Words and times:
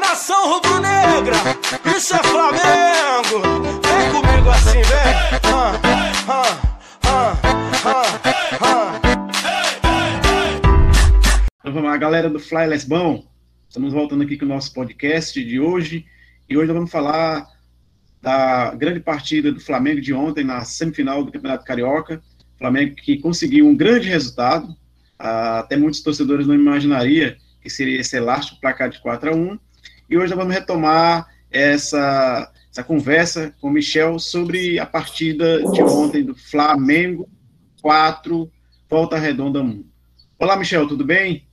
Nação 0.00 0.54
rubro-negra, 0.54 1.36
isso 1.96 2.14
é 2.14 2.22
Flamengo. 2.22 3.42
Vem 3.82 4.10
comigo 4.12 4.50
assim, 4.50 4.82
vem. 4.82 5.14
Ah, 5.52 6.60
ah, 7.04 7.36
ah. 7.84 9.00
Então 11.60 11.72
vamos 11.72 11.90
lá, 11.90 11.96
galera 11.96 12.30
do 12.30 12.38
Fly 12.38 12.66
Lesbão. 12.66 13.24
Estamos 13.68 13.92
voltando 13.92 14.22
aqui 14.22 14.38
com 14.38 14.44
o 14.44 14.48
nosso 14.48 14.72
podcast 14.72 15.42
de 15.44 15.58
hoje. 15.58 16.06
E 16.48 16.56
hoje 16.56 16.68
nós 16.68 16.76
vamos 16.76 16.90
falar 16.90 17.46
da 18.22 18.74
grande 18.74 19.00
partida 19.00 19.50
do 19.50 19.60
Flamengo 19.60 20.00
de 20.00 20.14
ontem 20.14 20.44
na 20.44 20.64
semifinal 20.64 21.24
do 21.24 21.32
Campeonato 21.32 21.64
Carioca. 21.64 22.22
Flamengo 22.56 22.94
que 22.94 23.18
conseguiu 23.18 23.66
um 23.66 23.76
grande 23.76 24.08
resultado. 24.08 24.74
Ah, 25.18 25.58
até 25.58 25.76
muitos 25.76 26.02
torcedores 26.02 26.46
não 26.46 26.54
imaginariam 26.54 27.34
que 27.60 27.68
seria 27.68 28.00
esse 28.00 28.16
elástico 28.16 28.60
placar 28.60 28.88
de 28.88 29.00
4 29.00 29.30
a 29.30 29.34
1 29.34 29.58
E 30.08 30.16
hoje 30.16 30.30
nós 30.30 30.38
vamos 30.38 30.54
retomar 30.54 31.28
essa, 31.50 32.50
essa 32.70 32.82
conversa 32.82 33.54
com 33.60 33.68
o 33.68 33.70
Michel 33.70 34.18
sobre 34.18 34.78
a 34.78 34.86
partida 34.86 35.62
de 35.70 35.82
ontem 35.82 36.24
do 36.24 36.34
Flamengo 36.34 37.28
4, 37.82 38.50
Volta 38.88 39.18
Redonda 39.18 39.60
1. 39.60 39.84
Olá, 40.38 40.56
Michel, 40.56 40.88
tudo 40.88 41.04
bem? 41.04 41.46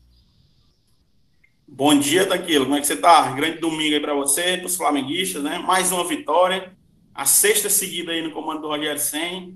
Bom 1.67 1.99
dia, 1.99 2.25
Daquilo. 2.25 2.63
Como 2.63 2.77
é 2.77 2.79
que 2.79 2.87
você 2.87 2.95
tá? 2.95 3.29
Grande 3.33 3.59
domingo 3.59 3.93
aí 3.93 3.99
para 3.99 4.13
você, 4.13 4.55
para 4.55 4.67
os 4.67 4.77
flamenguistas, 4.77 5.43
né? 5.43 5.59
Mais 5.59 5.91
uma 5.91 6.07
vitória. 6.07 6.71
A 7.13 7.25
sexta 7.25 7.69
seguida 7.69 8.13
aí 8.13 8.21
no 8.21 8.31
comando 8.31 8.61
do 8.61 8.69
Rogério 8.69 9.01
Senna. 9.01 9.51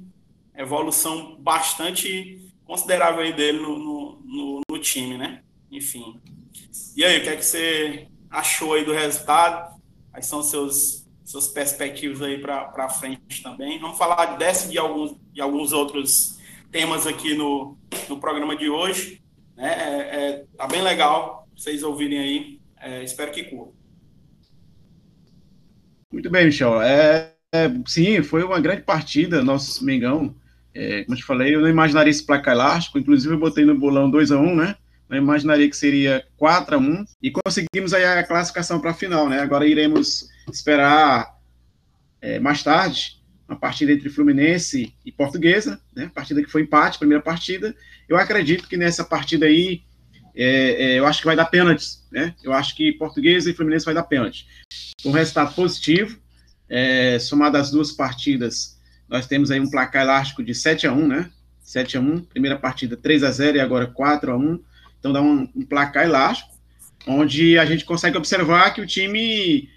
Evolução 0.54 1.38
bastante 1.40 2.52
considerável 2.66 3.22
aí 3.22 3.32
dele 3.32 3.62
no, 3.62 3.80
no, 3.80 4.22
no, 4.26 4.62
no 4.70 4.80
time, 4.80 5.18
né? 5.18 5.42
Enfim. 5.72 6.20
E 6.98 7.06
aí, 7.06 7.20
o 7.20 7.24
que 7.24 7.30
é 7.30 7.36
que 7.38 7.46
você 7.46 8.10
achou 8.30 8.74
aí 8.74 8.86
do 8.86 8.94
resultado? 8.94 9.80
Quais 10.12 10.26
são 10.26 10.42
seus 10.42 11.08
suas 11.24 11.48
perspectivas 11.48 12.24
aí 12.24 12.40
para 12.40 12.90
frente 12.90 13.44
também? 13.44 13.80
Vamos 13.80 14.00
falar 14.00 14.38
dessa 14.38 14.68
e 14.68 14.72
de 14.72 14.80
alguns, 14.80 15.16
de 15.32 15.40
alguns 15.40 15.72
outros 15.72 16.40
temas 16.72 17.06
aqui 17.06 17.36
no, 17.36 17.78
no 18.08 18.20
programa 18.20 18.56
de 18.56 18.68
hoje. 18.68 19.22
Né? 19.56 19.72
É, 19.72 20.00
é, 20.00 20.46
tá 20.58 20.66
bem 20.66 20.82
legal 20.82 21.48
vocês 21.56 21.84
ouvirem 21.84 22.18
aí. 22.18 22.60
É, 22.80 23.04
espero 23.04 23.32
que 23.32 23.44
curta. 23.44 23.74
Muito 26.12 26.30
bem, 26.30 26.46
Michel. 26.46 26.82
É, 26.82 27.36
é, 27.54 27.70
sim, 27.86 28.24
foi 28.24 28.44
uma 28.44 28.60
grande 28.60 28.82
partida, 28.82 29.44
nosso 29.44 29.84
Mengão. 29.86 30.34
É, 30.74 31.04
como 31.04 31.16
eu 31.16 31.20
te 31.20 31.26
falei, 31.26 31.54
eu 31.54 31.62
não 31.62 31.68
imaginaria 31.68 32.10
esse 32.10 32.26
placar 32.26 32.54
elástico, 32.54 32.98
inclusive 32.98 33.34
eu 33.34 33.40
botei 33.40 33.66
no 33.66 33.78
bolão 33.78 34.10
2 34.10 34.32
a 34.32 34.40
1 34.40 34.56
né? 34.56 34.76
Não 35.10 35.18
imaginaria 35.18 35.70
que 35.70 35.76
seria 35.76 36.24
4 36.38 36.76
a 36.76 36.78
1 36.78 37.06
e 37.22 37.32
conseguimos 37.32 37.94
aí 37.94 38.06
a 38.06 38.24
classificação 38.24 38.80
para 38.80 38.92
a 38.92 38.94
final, 38.94 39.28
né? 39.28 39.40
Agora 39.40 39.68
iremos 39.68 40.30
esperar 40.52 41.36
é, 42.22 42.40
mais 42.40 42.62
tarde 42.62 43.20
uma 43.48 43.58
partida 43.58 43.92
entre 43.92 44.10
Fluminense 44.10 44.94
e 45.04 45.12
Portuguesa, 45.12 45.82
né? 45.96 46.12
Partida 46.14 46.44
que 46.44 46.52
foi 46.52 46.62
empate, 46.62 47.00
primeira 47.00 47.24
partida. 47.24 47.76
Eu 48.08 48.18
acredito 48.18 48.68
que 48.68 48.78
nessa 48.78 49.04
partida 49.04 49.48
aí 49.48 49.82
é, 50.36 50.46
é, 50.94 51.00
eu 51.00 51.08
acho 51.08 51.22
que 51.22 51.26
vai 51.26 51.36
dar 51.36 51.46
pênaltis, 51.46 52.06
né? 52.12 52.36
Eu 52.44 52.54
acho 52.54 52.76
que 52.76 52.94
Portuguesa 52.94 53.50
e 53.50 53.54
Fluminense 53.54 53.86
vai 53.86 53.96
dar 53.96 54.04
pênalti. 54.04 54.46
Um 55.04 55.12
resultado 55.12 55.56
positivo, 55.56 56.20
é, 56.70 57.18
somado 57.18 57.58
as 57.58 57.72
duas 57.72 57.92
partidas, 57.92 58.80
nós 59.10 59.26
temos 59.26 59.50
aí 59.50 59.60
um 59.60 59.70
placar 59.70 60.04
elástico 60.04 60.44
de 60.44 60.54
7 60.54 60.86
a 60.86 60.94
1 60.94 61.08
né? 61.08 61.32
7 61.64 61.98
a 61.98 62.00
1 62.00 62.20
primeira 62.26 62.58
partida 62.58 62.96
3 62.96 63.24
a 63.24 63.32
0 63.32 63.58
e 63.58 63.60
agora 63.60 63.88
4 63.88 64.32
a 64.32 64.38
1 64.38 64.64
então 65.00 65.12
dá 65.12 65.22
um, 65.22 65.50
um 65.56 65.66
placar 65.66 66.06
elástico, 66.06 66.50
onde 67.08 67.58
a 67.58 67.66
gente 67.66 67.86
consegue 67.86 68.18
observar 68.18 68.74
que 68.74 68.82
o 68.82 68.86
time 68.86 69.70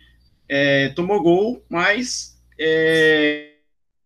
é, 0.49 0.89
tomou 0.91 1.23
gol, 1.23 1.65
mas 1.69 2.37
é, 2.59 3.53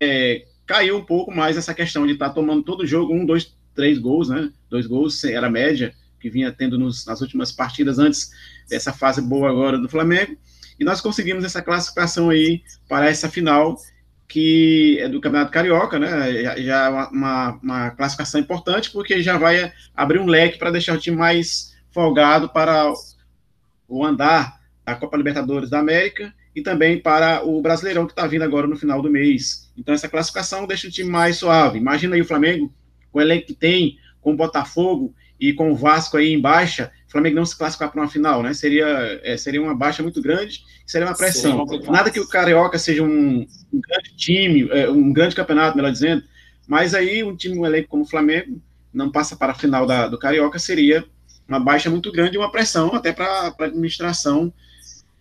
é, 0.01 0.47
caiu 0.67 0.99
um 0.99 1.05
pouco 1.05 1.35
mais 1.35 1.57
essa 1.57 1.75
questão 1.75 2.07
de 2.07 2.13
estar 2.13 2.29
tá 2.29 2.35
tomando 2.35 2.63
todo 2.63 2.87
jogo 2.87 3.15
um, 3.15 3.25
dois, 3.25 3.57
três 3.75 3.99
gols, 3.99 4.29
né? 4.29 4.53
Dois 4.69 4.87
gols 4.87 5.25
era 5.25 5.47
a 5.47 5.51
média 5.51 5.95
que 6.21 6.31
vinha 6.31 6.53
tendo 6.53 6.79
nos, 6.79 7.07
nas 7.07 7.21
últimas 7.21 7.53
partidas 7.53 7.99
antes 7.99 8.31
dessa 8.69 8.93
fase 8.93 9.21
boa 9.21 9.49
agora 9.49 9.79
do 9.79 9.89
Flamengo. 9.89 10.37
E 10.79 10.85
nós 10.85 11.01
conseguimos 11.01 11.45
essa 11.45 11.63
classificação 11.63 12.31
aí 12.31 12.63
para 12.89 13.07
essa 13.07 13.31
final 13.31 13.79
que 14.29 14.99
é 15.01 15.09
do 15.09 15.21
Campeonato 15.21 15.53
Carioca, 15.53 15.99
né? 15.99 16.43
Já, 16.43 16.61
já 16.61 16.85
é 16.87 16.89
uma, 16.89 17.59
uma, 17.63 17.91
classificação 17.91 18.41
importante, 18.41 18.91
porque 18.91 19.23
já 19.23 19.39
vai 19.39 19.73
abrir 19.95 20.19
um 20.19 20.27
leque 20.27 20.59
para 20.59 20.71
deixar 20.71 20.95
o 20.95 21.01
time 21.01 21.17
mais 21.17 21.77
folgado 21.91 22.49
para 22.49 22.93
o 23.89 24.05
andar 24.05 24.61
da 24.85 24.95
Copa 24.95 25.17
Libertadores 25.17 25.71
da 25.71 25.79
América 25.79 26.35
e 26.55 26.63
também 26.63 26.99
para 27.01 27.45
o 27.45 27.61
Brasileirão 27.61 28.07
que 28.07 28.13
está 28.13 28.27
vindo 28.27 28.43
agora 28.43 28.67
no 28.67 28.77
final 28.77 29.01
do 29.01 29.11
mês. 29.11 29.71
Então, 29.77 29.95
essa 29.95 30.09
classificação 30.09 30.67
deixa 30.67 30.89
o 30.89 30.91
time 30.91 31.11
mais 31.11 31.37
suave. 31.37 31.79
Imagina 31.79 32.17
aí 32.17 32.23
o 32.23 32.27
Flamengo, 32.27 32.73
com 33.13 33.19
o 33.19 33.23
elenco 33.23 33.47
que 33.47 33.55
tem, 33.55 33.99
com 34.21 34.33
o 34.33 34.37
Botafogo 34.37 35.15
e 35.39 35.53
com 35.53 35.71
o 35.71 35.77
Vasco 35.77 36.17
aí 36.17 36.33
em 36.33 36.41
baixa, 36.41 36.91
o 37.07 37.11
Flamengo 37.11 37.37
não 37.37 37.47
se 37.47 37.57
classificar 37.57 37.91
para 37.91 38.01
uma 38.01 38.09
final, 38.09 38.43
né? 38.43 38.53
Seria, 38.53 39.21
é, 39.23 39.37
seria 39.37 39.63
uma 39.63 39.75
baixa 39.75 40.03
muito 40.03 40.21
grande, 40.21 40.65
seria 40.85 41.07
uma 41.07 41.17
pressão. 41.17 41.65
Nada 41.89 42.11
que 42.11 42.19
o 42.19 42.29
Carioca 42.29 42.79
seja 42.79 43.03
um, 43.03 43.47
um 43.73 43.81
grande 43.81 44.17
time, 44.17 44.69
é, 44.71 44.91
um 44.91 45.13
grande 45.13 45.37
campeonato, 45.37 45.77
melhor 45.77 45.93
dizendo, 45.93 46.23
mas 46.67 46.95
aí 46.95 47.23
um 47.23 47.37
time, 47.37 47.59
um 47.59 47.65
elenco 47.65 47.89
como 47.89 48.03
o 48.03 48.09
Flamengo, 48.09 48.61
não 48.93 49.11
passa 49.11 49.37
para 49.37 49.53
a 49.53 49.55
final 49.55 49.87
da, 49.87 50.09
do 50.09 50.19
Carioca, 50.19 50.59
seria 50.59 51.05
uma 51.49 51.61
baixa 51.61 51.89
muito 51.89 52.11
grande 52.11 52.37
e 52.37 52.39
uma 52.39 52.51
pressão 52.51 52.95
até 52.95 53.13
para 53.13 53.55
a 53.57 53.65
administração 53.65 54.53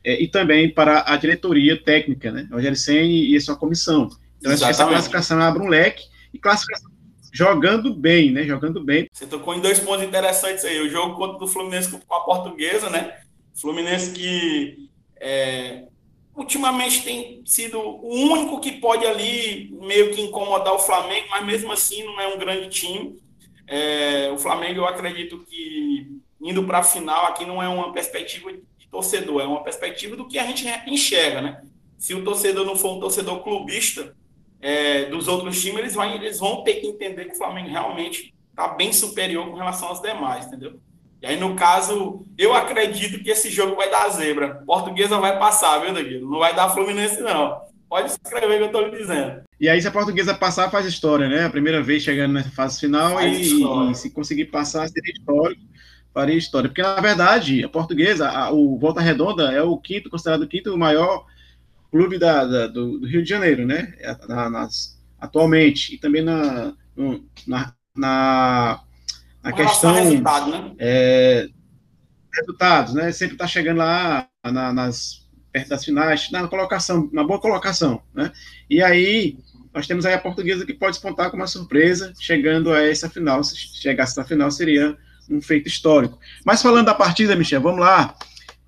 é, 0.03 0.22
e 0.22 0.28
também 0.28 0.73
para 0.73 1.03
a 1.06 1.16
diretoria 1.17 1.81
técnica, 1.81 2.31
né? 2.31 2.47
Rogério 2.52 2.78
Senna 2.78 3.06
e 3.06 3.35
a 3.35 3.41
sua 3.41 3.56
comissão. 3.56 4.09
Então, 4.40 4.52
Exatamente. 4.52 4.81
essa 4.81 4.88
classificação 4.88 5.41
abre 5.41 5.62
um 5.62 5.67
leque 5.67 6.03
e 6.34 6.40
classificação 6.40 6.95
jogando 7.35 7.94
bem, 7.94 8.31
né? 8.31 8.44
Jogando 8.44 8.81
bem. 8.81 9.09
Você 9.12 9.28
tocou 9.28 9.53
em 9.53 9.59
dois 9.59 9.78
pontos 9.78 10.06
interessantes 10.06 10.63
aí. 10.63 10.79
O 10.79 10.90
jogo 10.90 11.16
contra 11.16 11.44
o 11.44 11.47
Fluminense 11.47 11.91
com 11.91 12.16
a 12.16 12.22
Portuguesa, 12.22 12.90
né? 12.90 13.19
Fluminense 13.53 14.12
que 14.13 14.90
é, 15.19 15.84
ultimamente 16.34 17.03
tem 17.03 17.44
sido 17.46 17.78
o 17.78 18.31
único 18.31 18.62
que 18.62 18.72
pode 18.72 19.06
ali 19.06 19.69
meio 19.81 20.12
que 20.12 20.22
incomodar 20.22 20.73
o 20.73 20.79
Flamengo, 20.79 21.28
mas 21.29 21.46
mesmo 21.46 21.73
assim 21.73 22.06
não 22.06 22.22
é 22.22 22.34
um 22.34 22.40
grande 22.40 22.69
time. 22.69 23.19
É, 23.67 24.31
o 24.34 24.38
Flamengo, 24.38 24.79
eu 24.79 24.85
acredito 24.85 25.40
que 25.40 26.07
indo 26.40 26.63
para 26.63 26.79
a 26.79 26.84
final 26.84 27.25
aqui 27.25 27.46
não 27.46 27.62
é 27.62 27.67
uma 27.67 27.91
perspectiva 27.91 28.53
de 28.53 28.88
torcedor, 28.90 29.41
é 29.41 29.46
uma 29.46 29.63
perspectiva 29.63 30.16
do 30.16 30.28
que 30.28 30.40
a 30.40 30.46
gente 30.46 30.66
enxerga, 30.88 31.41
né? 31.41 31.62
Se 31.97 32.13
o 32.13 32.23
torcedor 32.23 32.66
não 32.66 32.78
for 32.78 32.96
um 32.96 33.00
torcedor 33.00 33.44
clubista, 33.44 34.16
é, 34.62 35.06
dos 35.06 35.28
outros 35.28 35.62
times, 35.62 35.80
eles 35.80 35.96
vão, 35.96 36.06
eles 36.14 36.40
vão 36.40 36.64
ter 36.64 36.76
que 36.76 36.88
entender 36.88 37.26
que 37.26 37.34
o 37.34 37.38
Flamengo 37.38 37.70
realmente 37.70 38.34
está 38.50 38.70
bem 38.70 38.94
superior 38.94 39.50
com 39.50 39.58
relação 39.58 39.90
aos 39.90 40.02
demais, 40.02 40.48
entendeu? 40.48 40.80
E 41.22 41.28
aí, 41.28 41.40
no 41.40 41.56
caso, 41.56 42.24
eu 42.38 42.54
acredito 42.54 43.24
que 43.24 43.32
esse 43.32 43.50
jogo 43.50 43.76
vai 43.76 43.90
dar 43.90 44.10
zebra. 44.10 44.62
Portuguesa 44.66 45.18
vai 45.18 45.40
passar, 45.40 45.80
viu, 45.80 45.94
Danilo? 45.94 46.30
Não 46.30 46.40
vai 46.40 46.56
dar 46.56 46.70
Fluminense, 46.70 47.20
não. 47.22 47.62
Pode 47.90 48.12
escrever 48.12 48.56
o 48.56 48.58
que 48.58 48.64
eu 48.64 48.66
estou 48.66 48.82
lhe 48.88 48.98
dizendo. 48.98 49.42
E 49.60 49.70
aí, 49.70 49.82
se 49.82 49.88
a 49.88 49.92
portuguesa 49.92 50.34
passar, 50.34 50.70
faz 50.70 50.86
história, 50.86 51.28
né? 51.28 51.46
A 51.46 51.50
primeira 51.50 51.82
vez 51.82 52.04
chegando 52.04 52.34
na 52.34 52.44
fase 52.44 52.80
final 52.80 53.22
e, 53.22 53.92
e, 53.92 53.96
se 53.96 54.10
conseguir 54.12 54.46
passar, 54.46 54.88
seria 54.88 55.14
histórico, 55.14 55.62
faria 56.14 56.36
história. 56.36 56.70
Porque, 56.70 56.82
na 56.82 57.00
verdade, 57.00 57.64
a 57.64 57.70
portuguesa, 57.70 58.30
a, 58.30 58.52
o 58.52 58.78
Volta 58.78 59.02
Redonda 59.02 59.52
é 59.52 59.62
o 59.62 59.78
quinto, 59.78 60.10
considerado 60.10 60.44
o 60.44 60.48
quinto 60.48 60.78
maior 60.78 61.26
clube 61.96 62.18
da, 62.18 62.44
da 62.44 62.68
do, 62.68 63.00
do, 63.00 63.08
Rio 63.08 63.24
de 63.24 63.30
Janeiro, 63.30 63.66
né? 63.66 63.94
É, 64.00 64.14
na, 64.28 64.50
nas, 64.50 65.02
atualmente. 65.18 65.96
E 65.96 65.98
também 65.98 66.22
na, 66.22 66.74
no, 66.94 67.26
na, 67.48 67.74
na, 67.96 68.82
na 69.42 69.54
questão. 69.54 69.94
Resultado, 69.94 70.52
né? 70.52 70.76
É, 70.78 71.48
resultados, 72.36 72.94
né? 72.94 73.14
Sempre 73.14 73.36
está 73.36 73.47
chegando 73.47 73.78
lá 73.78 74.28
na, 74.44 74.74
nas, 74.74 75.26
perto 75.53 75.70
das 75.70 75.86
finais, 75.86 76.30
na 76.32 76.46
colocação, 76.50 77.09
na 77.14 77.24
boa 77.24 77.40
colocação, 77.40 78.03
né? 78.14 78.30
E 78.70 78.84
aí 78.84 79.38
nós 79.74 79.88
temos 79.88 80.06
aí 80.06 80.14
a 80.14 80.20
portuguesa 80.20 80.66
que 80.66 80.74
pode 80.74 80.96
despontar 80.96 81.32
com 81.32 81.38
uma 81.38 81.48
surpresa, 81.48 82.12
chegando 82.20 82.74
a 82.74 82.82
essa 82.82 83.09
final. 83.09 83.41
Se 83.41 83.56
chegasse 83.56 84.18
na 84.18 84.26
final, 84.26 84.52
seria 84.52 84.98
um 85.30 85.41
feito 85.41 85.70
histórico. 85.70 86.20
Mas 86.44 86.62
falando 86.62 86.88
da 86.88 86.94
partida, 86.94 87.38
Michel, 87.38 87.62
vamos 87.62 87.80
lá. 87.80 88.18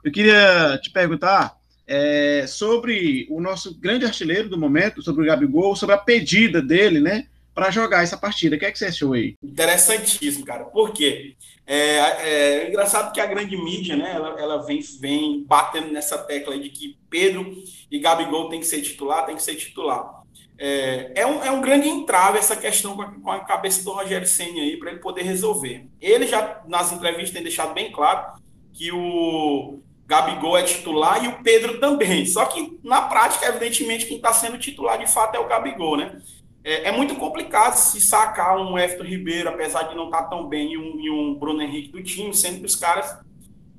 Eu 0.01 0.13
queria 0.13 0.80
te 0.81 0.89
perguntar 0.91 1.56
é, 1.87 2.45
sobre 2.45 3.25
o 3.29 3.39
nosso 3.39 3.79
grande 3.79 4.05
artilheiro 4.05 4.49
do 4.49 4.59
momento, 4.59 5.01
sobre 5.01 5.23
o 5.23 5.25
Gabigol, 5.25 5.75
sobre 5.75 5.95
a 5.95 5.97
pedida 5.97 6.61
dele, 6.61 6.99
né, 6.99 7.27
para 7.55 7.71
jogar 7.71 8.03
essa 8.03 8.17
partida. 8.17 8.55
O 8.55 8.59
que 8.59 8.65
é 8.65 8.71
que 8.71 8.77
você 8.77 8.85
achou 8.85 9.13
aí? 9.13 9.35
Interessantíssimo, 9.41 10.45
cara. 10.45 10.65
Por 10.65 10.91
quê? 10.91 11.35
É, 11.65 11.97
é, 11.97 12.69
engraçado 12.69 13.11
que 13.13 13.19
a 13.19 13.25
grande 13.25 13.57
mídia, 13.57 13.95
né, 13.95 14.11
ela, 14.13 14.39
ela 14.39 14.57
vem, 14.65 14.79
vem 14.99 15.43
batendo 15.43 15.91
nessa 15.91 16.17
tecla 16.17 16.57
de 16.59 16.69
que 16.69 16.97
Pedro 17.09 17.53
e 17.89 17.99
Gabigol 17.99 18.49
tem 18.49 18.59
que 18.59 18.67
ser 18.67 18.81
titular, 18.81 19.25
tem 19.25 19.35
que 19.35 19.41
ser 19.43 19.55
titular. 19.55 20.17
É, 20.59 21.11
é, 21.15 21.25
um, 21.25 21.43
é 21.43 21.51
um 21.51 21.61
grande 21.61 21.87
entrave 21.87 22.39
essa 22.39 22.55
questão 22.55 22.95
com 22.95 23.01
a, 23.01 23.11
com 23.11 23.31
a 23.31 23.39
cabeça 23.41 23.83
do 23.83 23.91
Rogério 23.91 24.27
Senna 24.27 24.59
aí, 24.59 24.77
para 24.77 24.91
ele 24.91 24.99
poder 24.99 25.21
resolver. 25.21 25.87
Ele 26.01 26.25
já, 26.25 26.61
nas 26.67 26.91
entrevistas, 26.91 27.31
tem 27.31 27.43
deixado 27.43 27.73
bem 27.73 27.91
claro 27.91 28.33
que 28.73 28.91
o, 28.91 29.79
Gabigol 30.07 30.57
é 30.57 30.63
titular 30.63 31.21
e 31.24 31.27
o 31.27 31.44
Pedro 31.44 31.80
também. 31.80 32.25
Só 32.25 32.45
que 32.45 32.80
na 32.81 33.01
prática, 33.01 33.45
evidentemente, 33.45 34.06
quem 34.06 34.15
está 34.15 34.31
sendo 34.31 34.57
titular 34.57 34.98
de 34.98 35.06
fato 35.06 35.36
é 35.36 35.39
o 35.39 35.48
Gabigol, 35.48 35.98
né? 35.98 36.21
É, 36.63 36.89
é, 36.89 36.92
muito 36.92 37.15
complicado 37.15 37.75
se 37.75 38.00
sacar 38.00 38.57
um 38.57 38.77
Everton 38.80 39.04
Ribeiro, 39.04 39.50
apesar 39.50 39.83
de 39.83 39.95
não 39.95 40.06
estar 40.06 40.24
tá 40.24 40.30
tão 40.30 40.48
bem, 40.48 40.74
e 40.74 40.77
um, 40.77 41.00
e 41.00 41.09
um, 41.09 41.36
Bruno 41.36 41.62
Henrique 41.62 41.92
do 41.92 42.01
time, 42.01 42.33
sendo 42.33 42.59
que 42.59 42.65
os 42.65 42.75
caras 42.75 43.18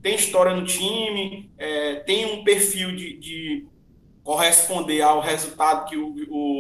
têm 0.03 0.15
história 0.15 0.55
no 0.55 0.65
time, 0.65 1.51
é, 1.59 1.97
tem 1.97 2.27
um 2.27 2.45
perfil 2.45 2.95
de, 2.95 3.19
de, 3.19 3.67
corresponder 4.23 5.01
ao 5.01 5.21
resultado 5.21 5.89
que 5.89 5.97
o, 5.97 6.15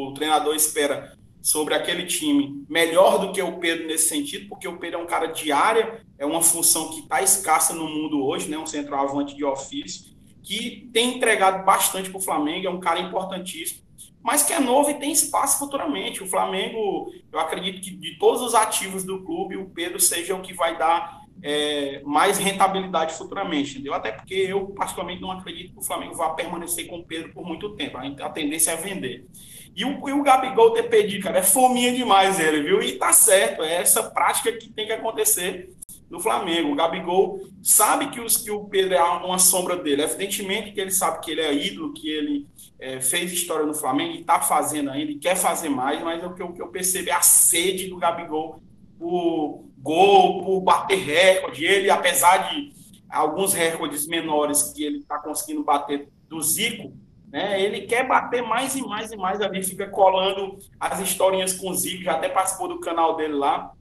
o 0.09 0.15
treinador 0.15 0.55
espera 0.55 1.18
sobre 1.49 1.73
aquele 1.73 2.05
time 2.05 2.63
melhor 2.69 3.19
do 3.19 3.33
que 3.33 3.41
o 3.41 3.57
Pedro 3.57 3.87
nesse 3.87 4.07
sentido, 4.07 4.51
porque 4.51 4.69
o 4.69 4.77
Pedro 4.77 5.01
é 5.01 5.03
um 5.03 5.07
cara 5.07 5.29
de 5.29 5.51
área, 5.51 6.05
é 6.19 6.27
uma 6.27 6.43
função 6.43 6.91
que 6.91 7.01
está 7.01 7.23
escassa 7.23 7.73
no 7.73 7.89
mundo 7.89 8.23
hoje, 8.23 8.51
né, 8.51 8.59
um 8.59 8.67
centroavante 8.67 9.35
de 9.35 9.43
ofício, 9.43 10.15
que 10.43 10.91
tem 10.93 11.17
entregado 11.17 11.65
bastante 11.65 12.11
para 12.11 12.19
o 12.19 12.23
Flamengo, 12.23 12.67
é 12.67 12.71
um 12.71 12.79
cara 12.79 13.01
importantíssimo, 13.01 13.81
mas 14.23 14.43
que 14.43 14.53
é 14.53 14.61
novo 14.61 14.91
e 14.91 14.95
tem 14.99 15.11
espaço 15.11 15.59
futuramente. 15.59 16.23
O 16.23 16.27
Flamengo, 16.27 17.11
eu 17.33 17.39
acredito 17.39 17.81
que 17.81 17.93
de 17.93 18.19
todos 18.19 18.43
os 18.43 18.55
ativos 18.55 19.03
do 19.03 19.25
clube, 19.25 19.57
o 19.57 19.71
Pedro 19.71 19.99
seja 19.99 20.35
o 20.35 20.43
que 20.43 20.53
vai 20.53 20.77
dar 20.77 21.23
é, 21.43 22.03
mais 22.05 22.37
rentabilidade 22.37 23.15
futuramente, 23.15 23.71
entendeu? 23.71 23.95
Até 23.95 24.13
porque 24.13 24.35
eu, 24.35 24.67
particularmente, 24.67 25.23
não 25.23 25.31
acredito 25.31 25.73
que 25.73 25.79
o 25.79 25.83
Flamengo 25.83 26.15
vá 26.15 26.29
permanecer 26.29 26.87
com 26.89 26.99
o 26.99 27.05
Pedro 27.07 27.33
por 27.33 27.47
muito 27.47 27.75
tempo. 27.75 27.97
A 27.97 28.29
tendência 28.29 28.73
é 28.73 28.77
vender. 28.77 29.27
E 29.75 29.85
o, 29.85 30.09
e 30.09 30.13
o 30.13 30.23
Gabigol 30.23 30.73
ter 30.73 30.85
pedido, 30.85 31.25
cara, 31.25 31.39
é 31.39 31.43
fominha 31.43 31.93
demais 31.93 32.41
ele, 32.41 32.63
viu? 32.63 32.83
E 32.83 32.93
tá 32.93 33.13
certo, 33.13 33.63
é 33.63 33.75
essa 33.75 34.03
prática 34.03 34.53
que 34.53 34.69
tem 34.69 34.87
que 34.87 34.93
acontecer 34.93 35.71
no 36.11 36.21
Flamengo. 36.21 36.73
O 36.73 36.75
Gabigol 36.75 37.41
sabe 37.63 38.11
que, 38.11 38.21
os, 38.21 38.37
que 38.37 38.51
o 38.51 38.65
Pedro 38.65 38.95
é 38.95 39.03
uma 39.03 39.39
sombra 39.39 39.77
dele. 39.77 40.03
Evidentemente 40.03 40.73
que 40.73 40.81
ele 40.81 40.91
sabe 40.91 41.21
que 41.21 41.31
ele 41.31 41.41
é 41.41 41.55
ídolo, 41.55 41.93
que 41.93 42.11
ele 42.11 42.47
é, 42.79 43.01
fez 43.01 43.33
história 43.33 43.67
no 43.67 43.75
Flamengo 43.75 44.15
e 44.15 44.21
está 44.21 44.41
fazendo 44.41 44.91
ainda, 44.91 45.11
e 45.13 45.19
quer 45.19 45.37
fazer 45.37 45.69
mais, 45.69 46.03
mas 46.03 46.23
o 46.25 46.35
que 46.35 46.43
eu, 46.43 46.53
que 46.53 46.63
eu 46.63 46.69
percebo 46.69 47.11
é 47.11 47.13
a 47.13 47.23
sede 47.23 47.89
do 47.89 47.97
Gabigol 47.97 48.61
por 48.99 49.65
gol, 49.79 50.45
por 50.45 50.61
bater 50.61 50.99
recorde. 50.99 51.65
Ele, 51.65 51.91
apesar 51.91 52.51
de 52.51 52.73
alguns 53.09 53.53
recordes 53.53 54.07
menores 54.07 54.73
que 54.73 54.85
ele 54.85 54.99
está 54.99 55.19
conseguindo 55.19 55.63
bater 55.63 56.09
do 56.29 56.43
Zico, 56.43 56.93
né, 57.31 57.63
ele 57.63 57.83
quer 57.83 58.07
bater 58.07 58.43
mais 58.43 58.75
e 58.75 58.83
mais 58.83 59.13
e 59.13 59.17
mais 59.17 59.41
ali, 59.41 59.63
fica 59.63 59.87
colando 59.89 60.59
as 60.81 60.99
historinhas 61.01 61.53
com 61.53 61.71
o 61.71 61.75
Zico, 61.75 62.03
já 62.03 62.13
até 62.13 62.29
participou 62.29 62.69
do 62.69 62.81
canal 62.81 63.17
dele 63.17 63.35
lá, 63.35 63.73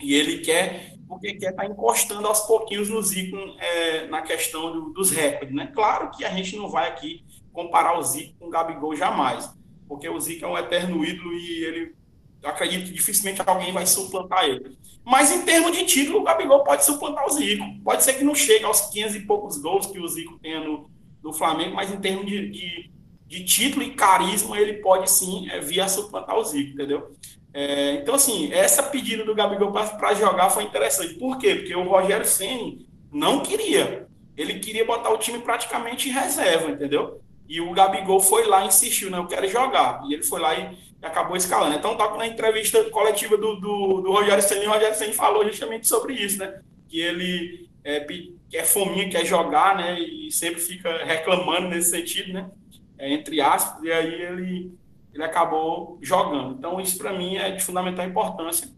e 0.00 0.14
ele 0.14 0.38
quer, 0.38 0.94
porque 1.06 1.34
quer 1.34 1.50
estar 1.50 1.62
tá 1.62 1.68
encostando 1.68 2.26
aos 2.26 2.40
pouquinhos 2.40 2.88
no 2.88 3.02
Zico 3.02 3.36
é, 3.58 4.06
na 4.06 4.22
questão 4.22 4.72
do, 4.72 4.90
dos 4.90 5.10
recordes. 5.10 5.54
Né? 5.54 5.70
Claro 5.74 6.10
que 6.10 6.24
a 6.24 6.30
gente 6.30 6.56
não 6.56 6.68
vai 6.68 6.88
aqui 6.88 7.24
comparar 7.52 7.98
o 7.98 8.02
Zico 8.02 8.34
com 8.38 8.46
o 8.46 8.50
Gabigol 8.50 8.94
jamais, 8.94 9.52
porque 9.88 10.08
o 10.08 10.20
Zico 10.20 10.44
é 10.44 10.48
um 10.48 10.58
eterno 10.58 11.04
ídolo 11.04 11.32
e 11.34 11.64
ele 11.64 11.94
acredito 12.42 12.86
que 12.86 12.92
dificilmente 12.92 13.42
alguém 13.44 13.72
vai 13.72 13.86
suplantar 13.86 14.44
ele. 14.44 14.76
Mas 15.04 15.32
em 15.32 15.42
termos 15.44 15.72
de 15.72 15.84
título, 15.86 16.20
o 16.20 16.24
Gabigol 16.24 16.62
pode 16.62 16.84
suplantar 16.84 17.26
o 17.26 17.30
Zico. 17.30 17.64
Pode 17.82 18.04
ser 18.04 18.14
que 18.14 18.24
não 18.24 18.34
chegue 18.34 18.64
aos 18.64 18.82
500 18.82 19.16
e 19.16 19.20
poucos 19.20 19.58
gols 19.58 19.86
que 19.86 19.98
o 19.98 20.06
Zico 20.06 20.38
tenha 20.38 20.60
no, 20.60 20.90
no 21.28 21.34
Flamengo, 21.34 21.76
mas 21.76 21.92
em 21.92 22.00
termos 22.00 22.26
de, 22.26 22.48
de, 22.48 22.90
de 23.26 23.44
título 23.44 23.84
e 23.84 23.90
carisma, 23.90 24.58
ele 24.58 24.74
pode 24.74 25.10
sim 25.10 25.48
é, 25.50 25.60
vir 25.60 25.80
a 25.80 25.88
suplantar 25.88 26.36
o 26.36 26.44
Zico, 26.44 26.72
entendeu? 26.72 27.14
É, 27.52 27.92
então, 27.94 28.14
assim, 28.14 28.52
essa 28.52 28.82
pedida 28.82 29.24
do 29.24 29.34
Gabigol 29.34 29.72
para 29.72 30.14
jogar 30.14 30.50
foi 30.50 30.64
interessante. 30.64 31.14
Por 31.14 31.38
quê? 31.38 31.56
Porque 31.56 31.74
o 31.74 31.88
Rogério 31.88 32.26
Senni 32.26 32.86
não 33.12 33.40
queria. 33.40 34.06
Ele 34.36 34.58
queria 34.58 34.84
botar 34.84 35.10
o 35.10 35.18
time 35.18 35.38
praticamente 35.40 36.08
em 36.08 36.12
reserva, 36.12 36.70
entendeu? 36.70 37.20
E 37.48 37.60
o 37.60 37.72
Gabigol 37.72 38.20
foi 38.20 38.46
lá 38.46 38.64
e 38.64 38.68
insistiu, 38.68 39.10
né? 39.10 39.18
Eu 39.18 39.26
quero 39.26 39.48
jogar. 39.48 40.02
E 40.08 40.14
ele 40.14 40.22
foi 40.22 40.40
lá 40.40 40.54
e, 40.54 40.78
acabou 41.02 41.36
escalando. 41.36 41.76
Então, 41.76 41.96
tá 41.96 42.14
na 42.16 42.26
entrevista 42.26 42.82
coletiva 42.84 43.36
do, 43.36 43.56
do, 43.56 44.00
do 44.00 44.12
Rogério 44.12 44.42
Senna, 44.42 44.66
o 44.66 44.72
Rogério 44.72 44.96
Senna 44.96 45.12
falou 45.12 45.46
justamente 45.46 45.86
sobre 45.86 46.14
isso, 46.14 46.38
né? 46.38 46.60
Que 46.88 47.00
ele 47.00 47.67
é, 47.88 48.06
quer 48.50 48.64
fominha, 48.64 49.08
quer 49.08 49.24
jogar, 49.24 49.76
né? 49.76 49.98
E 49.98 50.30
sempre 50.30 50.60
fica 50.60 51.04
reclamando 51.04 51.68
nesse 51.68 51.90
sentido, 51.90 52.32
né? 52.32 52.50
É, 52.98 53.12
entre 53.12 53.40
aspas, 53.40 53.82
e 53.82 53.92
aí 53.92 54.22
ele, 54.22 54.72
ele 55.14 55.22
acabou 55.22 55.98
jogando. 56.02 56.56
Então, 56.58 56.80
isso 56.80 56.98
para 56.98 57.16
mim 57.16 57.36
é 57.36 57.50
de 57.52 57.62
fundamental 57.62 58.06
importância 58.06 58.68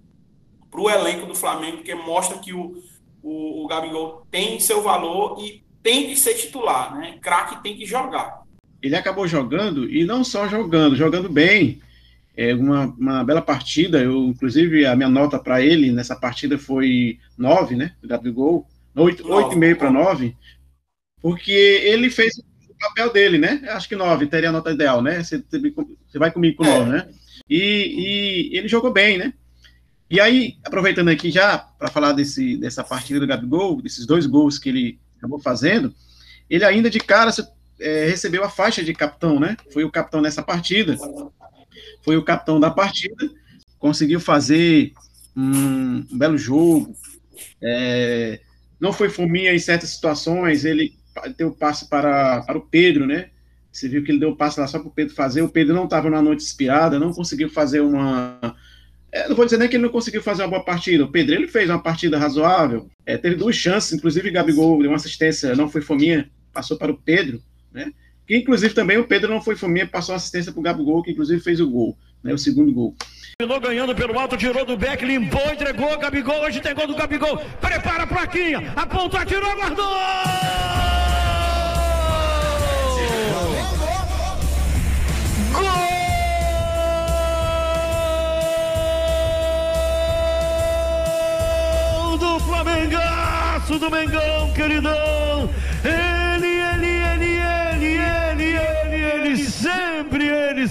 para 0.71 0.81
o 0.81 0.91
elenco 0.91 1.27
do 1.27 1.35
Flamengo, 1.35 1.79
porque 1.79 1.95
mostra 1.95 2.39
que 2.39 2.53
o, 2.53 2.83
o, 3.23 3.65
o 3.65 3.67
Gabigol 3.67 4.27
tem 4.31 4.61
seu 4.61 4.83
valor 4.83 5.43
e 5.43 5.65
tem 5.83 6.07
que 6.09 6.17
ser 6.17 6.35
titular, 6.35 6.97
né? 6.97 7.19
Craque 7.21 7.63
tem 7.63 7.77
que 7.77 7.87
jogar 7.87 8.41
ele 8.83 8.97
acabou 8.97 9.27
jogando, 9.29 9.89
e 9.91 10.05
não 10.05 10.25
só 10.25 10.49
jogando, 10.49 10.97
jogando 10.97 11.29
bem. 11.29 11.81
É 12.37 12.55
uma, 12.55 12.87
uma 12.87 13.25
bela 13.25 13.43
partida. 13.43 14.03
Eu, 14.03 14.25
inclusive, 14.25 14.87
a 14.87 14.97
minha 14.97 15.09
nota 15.09 15.39
para 15.39 15.61
ele 15.61 15.93
nessa 15.93 16.17
partida 16.17 16.57
foi 16.57 17.19
9, 17.37 17.77
né? 17.77 17.93
Do 18.01 18.09
Gabigol. 18.09 18.67
8,5 18.97 19.77
para 19.77 19.91
9. 19.91 20.37
Porque 21.23 21.53
ele 21.53 22.11
fez 22.11 22.39
o 22.39 22.75
papel 22.79 23.13
dele, 23.13 23.39
né? 23.39 23.63
Acho 23.71 23.89
que 23.89 23.97
9 23.97 24.27
teria 24.27 24.49
a 24.49 24.53
nota 24.53 24.71
ideal, 24.71 25.03
né? 25.03 25.23
Você, 25.23 25.43
você 25.51 26.19
vai 26.19 26.31
comigo 26.31 26.59
com 26.59 26.65
9, 26.65 26.81
é. 26.81 26.93
né? 26.93 27.09
E, 27.49 28.51
e 28.53 28.57
ele 28.57 28.69
jogou 28.69 28.93
bem, 28.93 29.19
né? 29.19 29.35
E 30.11 30.21
aí, 30.21 30.57
aproveitando 30.65 31.09
aqui 31.09 31.31
já 31.31 31.57
para 31.57 31.89
falar 31.89 32.13
desse, 32.13 32.57
dessa 32.57 32.83
partida 32.83 33.21
do 33.21 33.27
Gabigol, 33.27 33.81
desses 33.81 34.07
dois 34.07 34.27
gols 34.27 34.59
que 34.59 34.69
ele 34.69 34.99
acabou 35.17 35.39
fazendo, 35.39 35.95
ele 36.49 36.65
ainda 36.65 36.91
de 36.91 36.99
cara, 36.99 37.31
é, 37.79 38.07
recebeu 38.07 38.43
a 38.43 38.51
faixa 38.51 38.83
de 38.83 38.93
capitão, 38.93 39.39
né? 39.39 39.57
Foi 39.73 39.85
o 39.85 39.91
capitão 39.91 40.21
nessa 40.21 40.43
partida. 40.43 40.97
Foi 42.03 42.17
o 42.17 42.25
capitão 42.25 42.59
da 42.59 42.71
partida. 42.71 43.31
Conseguiu 43.79 44.19
fazer 44.19 44.93
um, 45.37 46.05
um 46.11 46.19
belo 46.19 46.37
jogo. 46.37 46.93
É, 47.63 48.41
não 48.81 48.93
foi 48.93 49.09
fominha 49.09 49.53
em 49.53 49.59
certas 49.59 49.91
situações. 49.91 50.65
Ele 50.65 50.95
deu 51.37 51.53
passe 51.53 51.89
para, 51.89 52.43
para 52.43 52.59
o 52.59 52.63
Pedro, 52.63 53.07
né? 53.07 53.31
Você 53.71 53.89
viu 53.89 54.03
que 54.03 54.11
ele 54.11 54.19
deu 54.19 54.35
passe 54.35 54.59
lá 54.59 54.67
só 54.67 54.79
para 54.79 54.89
o 54.89 54.93
Pedro 54.93 55.15
fazer. 55.15 55.43
O 55.43 55.49
Pedro 55.49 55.75
não 55.75 55.85
estava 55.85 56.11
na 56.11 56.23
noite 56.23 56.43
inspirada, 56.43 56.99
não 56.99 57.13
conseguiu 57.13 57.49
fazer 57.49 57.81
uma. 57.81 58.57
É, 59.13 59.29
não 59.29 59.37
vou 59.37 59.45
dizer 59.45 59.59
nem 59.59 59.69
que 59.69 59.77
ele 59.77 59.83
não 59.83 59.91
conseguiu 59.91 60.23
fazer 60.23 60.43
uma 60.43 60.49
boa 60.51 60.65
partida. 60.65 61.05
O 61.05 61.11
Pedro 61.11 61.35
ele 61.35 61.47
fez 61.47 61.69
uma 61.69 61.83
partida 61.83 62.19
razoável. 62.19 62.89
É, 63.05 63.17
teve 63.17 63.37
duas 63.37 63.57
chances, 63.57 63.93
inclusive 63.93 64.31
Gabigol 64.31 64.81
deu 64.81 64.91
uma 64.91 64.97
assistência, 64.97 65.55
não 65.55 65.69
foi 65.69 65.83
fominha, 65.83 66.31
passou 66.53 66.77
para 66.77 66.91
o 66.91 66.97
Pedro 66.97 67.43
né? 67.73 67.93
Que 68.27 68.37
inclusive 68.37 68.75
também 68.75 68.99
o 68.99 69.07
Pedro 69.07 69.31
não 69.31 69.41
foi 69.41 69.57
fominha, 69.57 69.87
passou 69.87 70.15
assistência 70.15 70.53
para 70.53 70.61
o 70.61 70.63
Gabigol, 70.63 71.03
que 71.03 71.11
inclusive 71.11 71.41
fez 71.41 71.61
o 71.61 71.69
gol, 71.69 71.97
né? 72.23 72.33
O 72.33 72.39
segundo 72.39 72.73
gol. 72.73 72.95
Terminou 73.39 73.61
ganhando 73.61 73.95
pelo 73.95 74.19
alto, 74.19 74.37
tirou 74.37 74.67
do 74.67 74.77
Beck, 74.77 75.03
limpou, 75.05 75.41
entregou, 75.51 75.99
Gabigol, 75.99 76.43
hoje 76.43 76.61
tem 76.61 76.75
gol 76.75 76.87
do 76.87 76.95
Gabigol, 76.95 77.39
prepara 77.61 78.03
a 78.03 78.07
plaquinha, 78.07 78.73
apontou, 78.77 79.19
atirou, 79.19 79.57
guardou! 79.57 79.87
Gol 91.95 92.19
do 92.19 92.41
Flamengaço 92.41 93.79
do 93.79 93.91
Mengão, 93.91 94.53
queridão! 94.53 95.49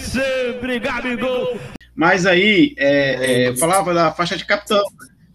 Sempre, 0.10 0.80
Gabigol. 0.80 1.60
Mas 1.96 2.26
aí, 2.26 2.74
é, 2.78 3.50
é, 3.50 3.56
falava 3.56 3.94
da 3.94 4.12
faixa 4.12 4.38
de 4.38 4.46
capitão. 4.46 4.84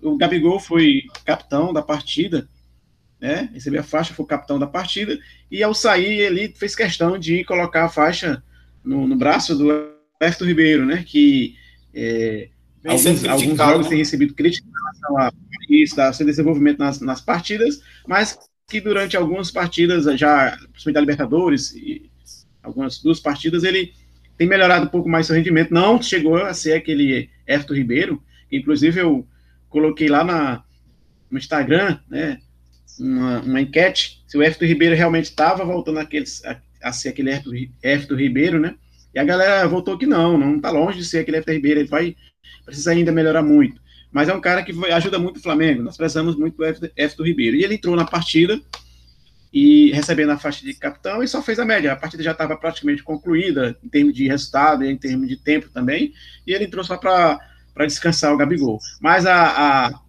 O 0.03 0.17
Gabigol 0.17 0.59
foi 0.59 1.03
capitão 1.25 1.73
da 1.73 1.83
partida, 1.83 2.49
né? 3.21 3.51
Recebeu 3.53 3.81
a 3.81 3.85
faixa, 3.85 4.15
foi 4.15 4.27
capitão 4.27 4.59
da 4.59 4.67
partida. 4.67 5.19
E 5.51 5.63
ao 5.63 5.75
sair, 5.75 6.21
ele 6.21 6.49
fez 6.49 6.75
questão 6.75 7.19
de 7.19 7.45
colocar 7.45 7.85
a 7.85 7.89
faixa 7.89 8.43
no, 8.83 9.07
no 9.07 9.17
braço 9.17 9.57
do 9.57 9.71
Everton 10.21 10.45
Ribeiro, 10.45 10.87
né? 10.87 11.05
Que 11.07 11.57
é, 11.95 12.49
alguns, 12.85 13.25
alguns 13.25 13.57
jogos 13.57 13.87
né? 13.87 13.91
têm 13.91 13.99
recebido 13.99 14.35
críticas 14.35 14.69
em 14.69 14.73
relação 14.73 15.19
a 15.19 15.33
isso, 15.69 16.01
a 16.01 16.13
seu 16.13 16.27
desenvolvimento 16.27 16.79
nas, 16.79 17.01
nas 17.01 17.21
partidas, 17.21 17.81
mas 18.07 18.39
que 18.69 18.81
durante 18.81 19.17
algumas 19.17 19.51
partidas, 19.51 20.05
já, 20.19 20.57
principalmente 20.73 20.95
da 20.95 21.01
Libertadores, 21.01 21.73
e 21.75 22.11
algumas 22.63 22.99
duas 22.99 23.21
partidas, 23.21 23.63
ele 23.63 23.93
tem 24.37 24.47
melhorado 24.47 24.87
um 24.87 24.89
pouco 24.89 25.09
mais 25.09 25.27
seu 25.27 25.37
rendimento. 25.37 25.73
Não 25.73 26.01
chegou 26.01 26.37
a 26.37 26.53
ser 26.55 26.75
aquele 26.75 27.31
Everton 27.47 27.75
Ribeiro, 27.75 28.23
que 28.49 28.57
inclusive 28.57 29.01
eu 29.01 29.27
coloquei 29.69 30.09
lá 30.09 30.25
na, 30.25 30.63
no 31.31 31.39
Instagram, 31.39 31.99
né, 32.09 32.39
uma, 32.99 33.41
uma 33.41 33.61
enquete, 33.61 34.23
se 34.27 34.39
o 34.39 34.43
Everton 34.43 34.67
Ribeiro 34.67 34.95
realmente 34.95 35.25
estava 35.25 35.65
voltando 35.65 35.99
àqueles, 35.99 36.45
a, 36.45 36.61
a, 36.83 36.93
ser 36.93 37.09
aquele 37.09 37.31
Everton, 37.83 38.15
Ribeiro, 38.15 38.61
né, 38.61 38.77
e 39.13 39.19
a 39.19 39.25
galera 39.25 39.67
voltou 39.67 39.99
que 39.99 40.07
não, 40.07 40.39
não 40.39 40.57
está 40.57 40.71
longe 40.71 40.99
de 40.99 41.05
ser 41.05 41.19
aquele 41.19 41.39
Everton 41.39 41.53
Ribeiro, 41.53 41.81
ele 41.81 41.89
vai 41.89 42.17
precisar 42.65 42.93
ainda 42.93 43.13
melhorar 43.13 43.43
muito. 43.43 43.83
Mas 44.13 44.29
é 44.29 44.35
um 44.35 44.41
cara 44.41 44.63
que 44.63 44.73
ajuda 44.93 45.19
muito 45.19 45.39
o 45.39 45.43
Flamengo, 45.43 45.83
nós 45.83 45.97
precisamos 45.97 46.37
muito 46.37 46.57
do 46.57 46.65
Everton 46.65 47.25
Ribeiro. 47.25 47.57
E 47.57 47.65
ele 47.65 47.75
entrou 47.75 47.97
na 47.97 48.05
partida, 48.05 48.61
e 49.55 49.93
recebendo 49.93 50.31
a 50.31 50.37
faixa 50.37 50.67
de 50.67 50.75
capitão 50.75 51.23
e 51.23 51.29
só 51.29 51.41
fez 51.41 51.61
a 51.61 51.65
média. 51.65 51.93
A 51.93 51.97
partida 51.97 52.25
já 52.25 52.33
estava 52.33 52.57
praticamente 52.57 53.05
concluída 53.05 53.79
em 53.85 53.89
termos 53.89 54.13
de 54.13 54.27
resultado 54.27 54.85
e 54.85 54.91
em 54.91 54.97
termos 54.97 55.29
de 55.29 55.37
tempo 55.37 55.71
também, 55.71 56.13
e 56.45 56.53
ele 56.53 56.65
entrou 56.65 56.83
só 56.83 56.97
para 56.97 57.39
descansar 57.87 58.35
o 58.35 58.37
Gabigol. 58.37 58.81
Mas 59.01 59.25
a, 59.27 59.45
a, 59.47 60.01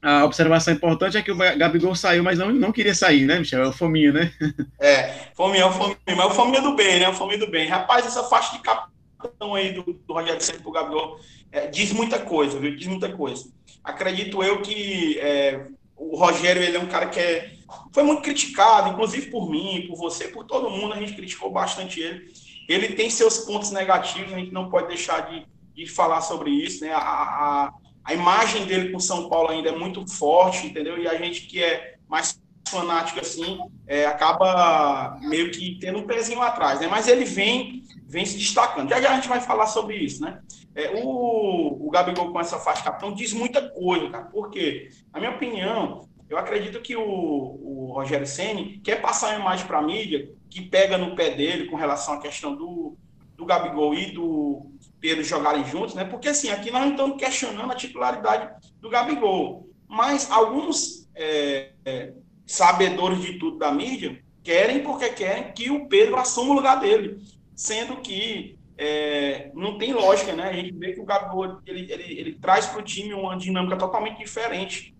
a, 0.00 0.24
observação 0.24 0.72
importante 0.72 1.16
é 1.16 1.22
que 1.22 1.32
o 1.32 1.36
Gabigol 1.36 1.96
saiu, 1.96 2.22
mas 2.22 2.38
não, 2.38 2.52
não 2.52 2.70
queria 2.70 2.94
sair, 2.94 3.26
né, 3.26 3.40
Michel? 3.40 3.64
É 3.64 3.66
o 3.66 3.72
Fominho, 3.72 4.12
né? 4.12 4.32
É, 4.78 5.12
Fominho, 5.34 5.62
é 5.62 5.66
o 5.66 5.72
Fominho, 5.72 5.98
mas 6.16 6.26
o 6.26 6.34
Fominho 6.34 6.62
do 6.62 6.76
bem, 6.76 7.00
né? 7.00 7.08
O 7.08 7.14
Fominho 7.14 7.40
do 7.40 7.50
bem. 7.50 7.66
Rapaz, 7.66 8.06
essa 8.06 8.22
faixa 8.22 8.56
de 8.56 8.62
capitão 8.62 9.56
aí 9.56 9.72
do, 9.72 9.82
do 9.82 10.14
Rogério 10.14 10.40
Senna 10.40 10.60
pro 10.60 10.70
Gabigol 10.70 11.18
é, 11.50 11.66
diz 11.66 11.92
muita 11.92 12.20
coisa, 12.20 12.60
viu? 12.60 12.76
Diz 12.76 12.86
muita 12.86 13.10
coisa. 13.10 13.44
Acredito 13.82 14.40
eu 14.40 14.62
que 14.62 15.18
é, 15.18 15.66
o 15.96 16.16
Rogério, 16.16 16.62
ele 16.62 16.76
é 16.76 16.80
um 16.80 16.86
cara 16.86 17.06
que 17.06 17.18
é, 17.18 17.57
foi 17.92 18.02
muito 18.02 18.22
criticado, 18.22 18.90
inclusive 18.90 19.30
por 19.30 19.50
mim, 19.50 19.86
por 19.88 19.96
você, 19.96 20.28
por 20.28 20.44
todo 20.44 20.70
mundo, 20.70 20.94
a 20.94 21.00
gente 21.00 21.14
criticou 21.14 21.50
bastante 21.50 22.00
ele. 22.00 22.32
Ele 22.68 22.88
tem 22.94 23.10
seus 23.10 23.38
pontos 23.38 23.70
negativos, 23.70 24.32
a 24.32 24.38
gente 24.38 24.52
não 24.52 24.68
pode 24.68 24.88
deixar 24.88 25.30
de, 25.30 25.46
de 25.74 25.86
falar 25.86 26.20
sobre 26.20 26.50
isso, 26.50 26.84
né? 26.84 26.92
A, 26.92 26.98
a, 26.98 27.72
a 28.04 28.14
imagem 28.14 28.66
dele 28.66 28.90
com 28.90 29.00
São 29.00 29.28
Paulo 29.28 29.50
ainda 29.50 29.70
é 29.70 29.76
muito 29.76 30.06
forte, 30.06 30.66
entendeu? 30.66 30.98
E 30.98 31.08
a 31.08 31.16
gente 31.16 31.42
que 31.42 31.62
é 31.62 31.96
mais 32.08 32.40
fanático 32.68 33.20
assim, 33.20 33.58
é, 33.86 34.04
acaba 34.06 35.18
meio 35.22 35.50
que 35.50 35.78
tendo 35.80 35.98
um 35.98 36.06
pezinho 36.06 36.40
atrás, 36.42 36.80
né? 36.80 36.86
Mas 36.86 37.08
ele 37.08 37.24
vem, 37.24 37.82
vem 38.06 38.24
se 38.24 38.36
destacando. 38.36 38.90
Já 38.90 39.00
já 39.00 39.12
a 39.12 39.14
gente 39.14 39.28
vai 39.28 39.40
falar 39.40 39.66
sobre 39.66 39.96
isso, 39.96 40.22
né? 40.22 40.40
É, 40.74 41.02
o, 41.02 41.86
o 41.86 41.90
Gabigol 41.90 42.30
com 42.30 42.40
essa 42.40 42.58
faixa 42.58 42.82
capitão 42.84 43.12
diz 43.12 43.32
muita 43.32 43.68
coisa, 43.68 44.10
cara. 44.10 44.24
Por 44.26 44.50
quê? 44.50 44.90
Na 45.12 45.18
minha 45.18 45.32
opinião, 45.32 46.08
eu 46.28 46.36
acredito 46.36 46.80
que 46.80 46.94
o, 46.94 47.02
o 47.02 47.92
Rogério 47.94 48.26
Ceni 48.26 48.78
quer 48.84 49.00
passar 49.00 49.30
uma 49.30 49.40
imagem 49.40 49.66
para 49.66 49.78
a 49.78 49.82
mídia 49.82 50.30
que 50.50 50.60
pega 50.60 50.98
no 50.98 51.16
pé 51.16 51.30
dele 51.30 51.66
com 51.66 51.76
relação 51.76 52.14
à 52.14 52.20
questão 52.20 52.54
do, 52.54 52.96
do 53.34 53.46
Gabigol 53.46 53.94
e 53.94 54.12
do 54.12 54.70
Pedro 55.00 55.24
jogarem 55.24 55.64
juntos, 55.64 55.94
né? 55.94 56.04
Porque 56.04 56.28
assim, 56.28 56.50
aqui 56.50 56.70
nós 56.70 56.82
não 56.82 56.90
estamos 56.90 57.16
questionando 57.16 57.70
a 57.70 57.76
titularidade 57.76 58.50
do 58.80 58.90
Gabigol, 58.90 59.68
mas 59.86 60.30
alguns 60.30 61.08
é, 61.14 61.72
é, 61.84 62.12
sabedores 62.46 63.22
de 63.22 63.38
tudo 63.38 63.58
da 63.58 63.72
mídia 63.72 64.22
querem 64.42 64.82
porque 64.82 65.08
querem 65.10 65.52
que 65.52 65.70
o 65.70 65.86
Pedro 65.88 66.16
assuma 66.16 66.52
o 66.52 66.56
lugar 66.56 66.80
dele, 66.80 67.18
sendo 67.54 67.96
que 67.98 68.58
é, 68.76 69.50
não 69.54 69.78
tem 69.78 69.92
lógica, 69.92 70.34
né? 70.34 70.48
A 70.48 70.52
gente 70.52 70.72
vê 70.72 70.92
que 70.92 71.00
o 71.00 71.04
Gabigol 71.04 71.60
ele, 71.66 71.90
ele, 71.90 72.20
ele 72.20 72.32
traz 72.34 72.66
para 72.66 72.80
o 72.80 72.84
time 72.84 73.14
uma 73.14 73.36
dinâmica 73.36 73.78
totalmente 73.78 74.18
diferente 74.18 74.94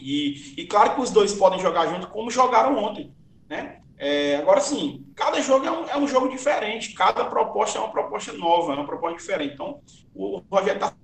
e, 0.00 0.54
e 0.56 0.66
claro 0.66 0.94
que 0.94 1.00
os 1.00 1.10
dois 1.10 1.32
podem 1.34 1.60
jogar 1.60 1.86
junto, 1.88 2.08
como 2.08 2.30
jogaram 2.30 2.76
ontem, 2.76 3.14
né? 3.48 3.80
É, 4.02 4.36
agora 4.36 4.60
sim, 4.62 5.04
cada 5.14 5.42
jogo 5.42 5.66
é 5.66 5.70
um, 5.70 5.84
é 5.84 5.98
um, 5.98 6.08
jogo 6.08 6.30
diferente, 6.30 6.94
cada 6.94 7.26
proposta 7.26 7.78
é 7.78 7.82
uma 7.82 7.90
proposta 7.90 8.32
nova, 8.32 8.72
é 8.72 8.76
uma 8.76 8.86
proposta 8.86 9.18
diferente. 9.18 9.52
Então, 9.52 9.82
o 10.14 10.42
Rogério 10.50 10.76
está 10.76 10.94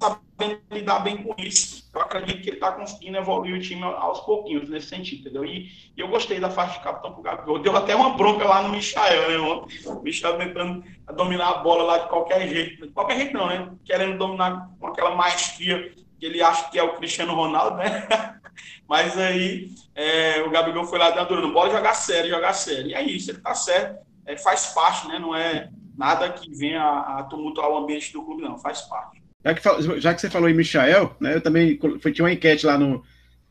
sabendo 0.00 0.60
lidar 0.70 1.00
bem 1.00 1.16
com 1.16 1.34
isso. 1.36 1.90
Eu 1.92 2.00
acredito 2.00 2.42
que 2.42 2.50
ele 2.50 2.56
está 2.56 2.70
conseguindo 2.70 3.18
evoluir 3.18 3.56
o 3.56 3.60
time 3.60 3.82
aos 3.82 4.20
pouquinhos 4.20 4.68
nesse 4.68 4.86
sentido, 4.86 5.22
entendeu? 5.22 5.44
E, 5.44 5.68
e 5.96 6.00
eu 6.00 6.06
gostei 6.06 6.38
da 6.38 6.48
faixa 6.48 6.78
de 6.78 6.84
capitão 6.84 7.10
para 7.10 7.20
o 7.20 7.22
Gabigol. 7.24 7.58
Deu 7.58 7.76
até 7.76 7.96
uma 7.96 8.10
bronca 8.16 8.44
lá 8.44 8.62
no 8.62 8.70
Michael, 8.70 9.30
né? 9.30 9.66
O 9.86 10.00
Michael 10.02 10.38
tentando 10.38 10.84
dominar 11.16 11.48
a 11.48 11.58
bola 11.58 11.82
lá 11.82 11.98
de 11.98 12.08
qualquer 12.08 12.48
jeito. 12.48 12.86
De 12.86 12.92
qualquer 12.92 13.16
jeito 13.16 13.34
não, 13.34 13.48
né? 13.48 13.68
Querendo 13.84 14.16
dominar 14.16 14.70
com 14.78 14.86
aquela 14.86 15.16
maestria 15.16 15.92
ele 16.20 16.42
acha 16.42 16.70
que 16.70 16.78
é 16.78 16.82
o 16.82 16.94
Cristiano 16.94 17.34
Ronaldo, 17.34 17.76
né? 17.76 18.06
Mas 18.88 19.16
aí 19.18 19.70
é, 19.94 20.42
o 20.42 20.50
Gabigol 20.50 20.84
foi 20.84 20.98
lá 20.98 21.10
dando 21.10 21.40
no 21.40 21.52
bola 21.52 21.70
jogar 21.70 21.94
sério, 21.94 22.30
jogar 22.30 22.52
sério. 22.52 22.88
E 22.88 22.94
é 22.94 23.02
isso, 23.02 23.30
ele 23.30 23.40
tá 23.40 23.54
certo, 23.54 23.98
é, 24.26 24.36
faz 24.36 24.66
parte, 24.66 25.08
né? 25.08 25.18
Não 25.18 25.34
é 25.34 25.68
nada 25.96 26.30
que 26.30 26.50
venha 26.54 26.82
a, 26.82 27.20
a 27.20 27.22
tumultuar 27.24 27.70
o 27.70 27.76
ambiente 27.78 28.12
do 28.12 28.22
clube, 28.22 28.42
não, 28.42 28.58
faz 28.58 28.82
parte. 28.82 29.22
Já 29.44 29.54
que, 29.54 30.00
já 30.00 30.14
que 30.14 30.20
você 30.20 30.30
falou 30.30 30.48
em 30.48 30.54
Michael, 30.54 31.14
né? 31.20 31.34
Eu 31.34 31.40
também 31.40 31.78
foi, 32.00 32.12
tinha 32.12 32.24
uma 32.24 32.32
enquete 32.32 32.66
lá 32.66 32.78
no, 32.78 33.04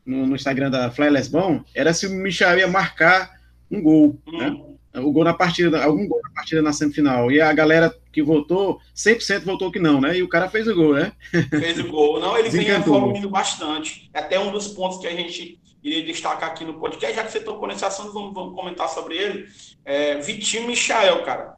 no, 0.04 0.26
no 0.26 0.34
Instagram 0.34 0.70
da 0.70 0.90
Fly 0.90 1.10
Lesbon, 1.10 1.64
era 1.74 1.92
se 1.92 2.06
o 2.06 2.10
Michael 2.10 2.58
ia 2.58 2.68
marcar 2.68 3.30
um 3.70 3.82
gol, 3.82 4.18
hum. 4.26 4.38
né? 4.38 4.73
O 4.96 5.12
gol 5.12 5.24
na 5.24 5.34
partida, 5.34 5.82
algum 5.82 6.06
gol 6.06 6.20
na 6.22 6.30
partida 6.30 6.62
na 6.62 6.72
semifinal. 6.72 7.30
E 7.30 7.40
a 7.40 7.52
galera 7.52 7.94
que 8.12 8.22
votou, 8.22 8.80
100% 8.94 9.40
votou 9.44 9.70
que 9.70 9.78
não, 9.78 10.00
né? 10.00 10.16
E 10.16 10.22
o 10.22 10.28
cara 10.28 10.48
fez 10.48 10.68
o 10.68 10.74
gol, 10.74 10.94
né? 10.94 11.12
Fez 11.50 11.78
o 11.78 11.88
gol. 11.88 12.20
Não, 12.20 12.36
ele 12.38 12.48
vem 12.48 12.68
evoluindo 12.68 13.28
bastante. 13.28 14.08
É 14.14 14.20
até 14.20 14.38
um 14.38 14.52
dos 14.52 14.68
pontos 14.68 14.98
que 14.98 15.06
a 15.06 15.10
gente 15.10 15.58
iria 15.82 16.04
destacar 16.04 16.50
aqui 16.50 16.64
no 16.64 16.74
podcast, 16.74 17.14
já 17.14 17.24
que 17.24 17.32
você 17.32 17.40
tocou 17.40 17.68
nesse 17.68 17.84
assunto, 17.84 18.12
vamos, 18.12 18.32
vamos 18.32 18.54
comentar 18.54 18.88
sobre 18.88 19.16
ele. 19.16 19.46
É, 19.84 20.18
Vitinho 20.18 20.66
Michael, 20.66 21.22
cara. 21.24 21.56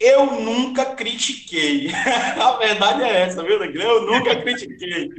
Eu 0.00 0.40
nunca 0.40 0.84
critiquei. 0.96 1.88
a 1.94 2.56
verdade 2.56 3.02
é 3.04 3.22
essa, 3.22 3.42
viu, 3.44 3.60
Negrão? 3.60 3.88
Eu 3.88 4.06
nunca 4.06 4.34
critiquei. 4.34 5.10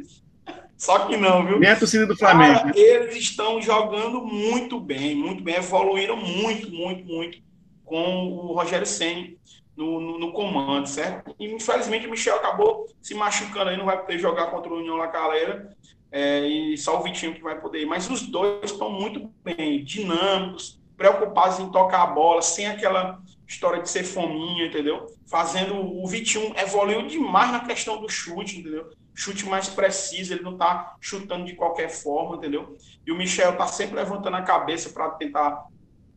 Só 0.77 1.00
que 1.08 1.15
não, 1.15 1.46
viu? 1.46 1.60
Nem 1.60 1.70
a 1.70 1.80
torcida 1.80 2.06
do 2.06 2.18
Flamengo. 2.18 2.60
Cara, 2.60 2.77
eles 2.77 3.15
estão 3.15 3.62
jogando 3.62 4.22
muito 4.22 4.80
bem, 4.80 5.15
muito 5.15 5.44
bem, 5.44 5.56
evoluíram 5.56 6.18
muito, 6.18 6.70
muito, 6.72 7.06
muito 7.06 7.38
com 7.86 8.27
o 8.27 8.53
Rogério 8.53 8.86
Senni 8.86 9.38
no, 9.75 10.00
no, 10.00 10.20
no, 10.20 10.34
comando, 10.34 10.88
certo? 10.88 11.36
E 11.39 11.51
infelizmente 11.51 12.08
o 12.08 12.12
Michel 12.12 12.36
acabou 12.36 12.88
se 13.01 13.13
machucando 13.13 13.70
aí, 13.70 13.77
não 13.77 13.86
vai 13.86 14.00
poder 14.00 14.20
jogar 14.20 14.48
contra 14.48 14.72
o 14.72 14.77
União 14.77 14.96
La 14.96 15.08
Calera, 15.08 15.75
é, 16.12 16.46
e 16.48 16.77
só 16.77 17.00
o 17.00 17.03
Vitinho 17.03 17.34
que 17.34 17.42
vai 17.42 17.60
poder 17.60 17.82
ir. 17.82 17.86
Mas 17.86 18.10
os 18.10 18.22
dois 18.22 18.72
estão 18.72 18.92
muito 18.92 19.32
bem, 19.44 19.84
dinâmicos, 19.84 20.80
preocupados 20.96 21.60
em 21.60 21.72
tocar 21.72 22.03
a 22.03 22.08
bola, 22.08 22.42
sem 22.42 22.68
aquela 22.68 23.20
história 23.48 23.82
de 23.82 23.89
ser 23.89 24.03
fominha, 24.03 24.68
entendeu? 24.68 25.08
Fazendo 25.25 25.75
o 25.75 26.08
Vitinho 26.08 26.53
evoluiu 26.56 27.08
demais 27.08 27.51
na 27.51 27.62
questão 27.62 28.00
do 28.00 28.08
chute, 28.08 28.60
entendeu? 28.60 28.92
Chute 29.15 29.46
mais 29.46 29.70
preciso, 29.70 30.34
ele 30.34 30.43
não 30.43 30.58
tá 30.58 30.96
chutando 31.00 31.46
de 31.46 31.55
qualquer 31.55 31.89
forma, 31.89 32.38
entendeu? 32.38 32.75
E 33.05 33.12
o 33.12 33.15
Michel 33.15 33.55
tá 33.55 33.67
sempre 33.67 33.96
levantando 33.96 34.38
a 34.38 34.41
cabeça 34.41 34.89
para 34.89 35.10
tentar 35.12 35.65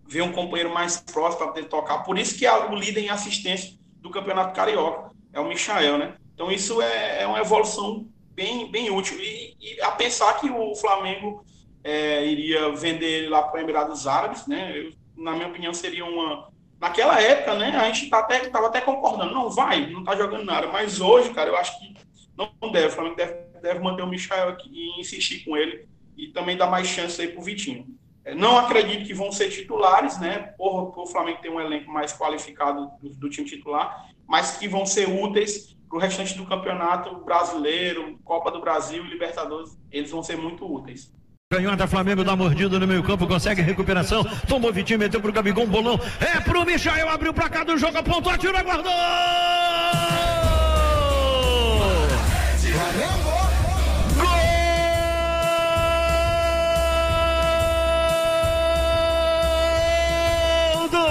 ver 0.08 0.22
um 0.22 0.32
companheiro 0.32 0.72
mais 0.72 0.98
próximo 0.98 1.38
para 1.38 1.48
poder 1.48 1.68
tocar. 1.68 1.98
Por 1.98 2.18
isso 2.18 2.38
que 2.38 2.46
é 2.46 2.52
o 2.52 2.74
líder 2.74 3.00
em 3.00 3.10
assistência 3.10 3.76
do 4.00 4.10
Campeonato 4.10 4.54
Carioca 4.54 5.10
é 5.32 5.40
o 5.40 5.48
Michael, 5.48 5.98
né? 5.98 6.14
Então 6.34 6.50
isso 6.50 6.80
é, 6.80 7.22
é 7.22 7.26
uma 7.26 7.40
evolução 7.40 8.06
bem, 8.34 8.70
bem 8.70 8.90
útil. 8.90 9.18
E, 9.18 9.56
e, 9.60 9.80
a 9.82 9.90
pensar 9.90 10.34
que 10.40 10.48
o 10.48 10.74
Flamengo 10.76 11.44
é, 11.82 12.24
iria 12.24 12.74
vender 12.74 13.06
ele 13.06 13.28
lá 13.28 13.42
para 13.42 13.60
Emirados 13.60 14.06
Árabes, 14.06 14.46
né? 14.46 14.72
Eu, 14.74 14.92
na 15.16 15.32
minha 15.32 15.48
opinião, 15.48 15.72
seria 15.72 16.04
uma. 16.04 16.48
Naquela 16.78 17.20
época, 17.20 17.54
né? 17.54 17.74
A 17.74 17.86
gente 17.86 18.10
tá 18.10 18.18
até, 18.18 18.40
tava 18.50 18.66
até 18.66 18.82
concordando, 18.82 19.32
não 19.32 19.50
vai, 19.50 19.90
não 19.90 20.04
tá 20.04 20.14
jogando 20.14 20.44
nada. 20.44 20.66
Mas 20.68 21.00
hoje, 21.00 21.32
cara, 21.32 21.48
eu 21.48 21.56
acho 21.56 21.78
que 21.78 21.94
não 22.36 22.72
deve. 22.72 22.88
O 22.88 22.90
Flamengo 22.90 23.16
deve, 23.16 23.34
deve 23.60 23.80
manter 23.80 24.02
o 24.02 24.06
Michael 24.06 24.50
aqui 24.50 24.70
e 24.72 25.00
insistir 25.00 25.44
com 25.44 25.56
ele 25.56 25.86
e 26.16 26.28
também 26.28 26.56
dar 26.56 26.66
mais 26.66 26.86
chance 26.86 27.20
aí 27.20 27.28
pro 27.28 27.42
Vitinho. 27.42 27.86
É, 28.24 28.34
não 28.34 28.58
acredito 28.58 29.06
que 29.06 29.14
vão 29.14 29.30
ser 29.30 29.50
titulares, 29.50 30.18
né? 30.18 30.54
Por, 30.58 30.92
por 30.92 31.04
o 31.04 31.06
Flamengo 31.06 31.40
ter 31.40 31.48
um 31.48 31.60
elenco 31.60 31.90
mais 31.90 32.12
qualificado 32.12 32.90
do, 33.00 33.10
do 33.10 33.30
time 33.30 33.46
titular, 33.46 34.10
mas 34.26 34.56
que 34.56 34.66
vão 34.66 34.84
ser 34.84 35.08
úteis 35.08 35.76
para 35.88 35.96
o 35.96 36.00
restante 36.00 36.36
do 36.36 36.44
campeonato 36.44 37.24
brasileiro, 37.24 38.18
Copa 38.24 38.50
do 38.50 38.60
Brasil 38.60 39.04
e 39.04 39.08
Libertadores. 39.08 39.78
Eles 39.92 40.10
vão 40.10 40.22
ser 40.22 40.36
muito 40.36 40.66
úteis. 40.66 41.14
Canhota 41.48 41.86
Flamengo 41.86 42.24
dá 42.24 42.34
mordida 42.34 42.76
no 42.76 42.88
meio 42.88 43.04
campo, 43.04 43.24
consegue 43.24 43.62
recuperação. 43.62 44.24
Tomou 44.48 44.72
Vitinho, 44.72 44.98
meteu 44.98 45.20
pro 45.20 45.32
Gabigol, 45.32 45.64
bolão. 45.64 45.96
É 46.20 46.40
pro 46.40 46.66
Michael, 46.66 47.08
abriu 47.08 47.32
pra 47.32 47.48
cá 47.48 47.62
do 47.62 47.78
jogo, 47.78 47.96
apontou, 47.96 48.32
atirou, 48.32 48.60
guardou! 48.64 48.92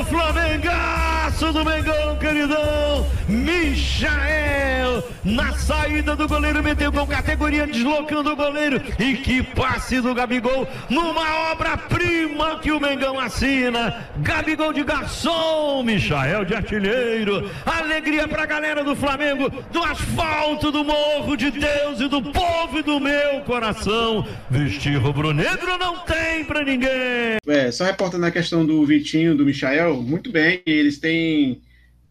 Flamengaço 0.05 1.51
do 1.51 1.65
Mengão, 1.65 2.04
queridão. 2.35 3.07
Michael, 3.29 5.03
na 5.23 5.53
saída 5.53 6.15
do 6.15 6.27
goleiro, 6.27 6.61
meteu 6.61 6.91
com 6.91 7.07
categoria, 7.07 7.65
deslocando 7.65 8.31
o 8.31 8.35
goleiro. 8.35 8.81
E 8.99 9.15
que 9.15 9.41
passe 9.41 10.01
do 10.01 10.13
Gabigol, 10.13 10.67
numa 10.89 11.51
obra-prima 11.51 12.59
que 12.59 12.71
o 12.71 12.79
Mengão 12.79 13.19
assina. 13.19 14.05
Gabigol 14.17 14.73
de 14.73 14.83
garçom, 14.83 15.81
Michael 15.83 16.45
de 16.45 16.53
artilheiro. 16.53 17.49
Alegria 17.65 18.27
pra 18.27 18.45
galera 18.45 18.83
do 18.83 18.95
Flamengo, 18.95 19.49
do 19.71 19.83
asfalto, 19.83 20.71
do 20.71 20.83
morro 20.83 21.37
de 21.37 21.49
Deus 21.51 22.01
e 22.01 22.07
do 22.09 22.21
povo 22.21 22.79
e 22.79 22.83
do 22.83 22.99
meu 22.99 23.41
coração. 23.45 24.27
Vestir 24.49 24.97
rubro-negro 24.97 25.77
não 25.77 25.99
tem 25.99 26.43
pra 26.43 26.63
ninguém. 26.63 27.37
É, 27.47 27.71
só 27.71 27.85
reportando 27.85 28.25
a 28.25 28.31
questão 28.31 28.65
do 28.65 28.85
Vitinho, 28.85 29.35
do 29.35 29.45
Michael, 29.45 30.01
muito 30.01 30.31
bem, 30.31 30.61
eles 30.65 30.99
têm 30.99 31.61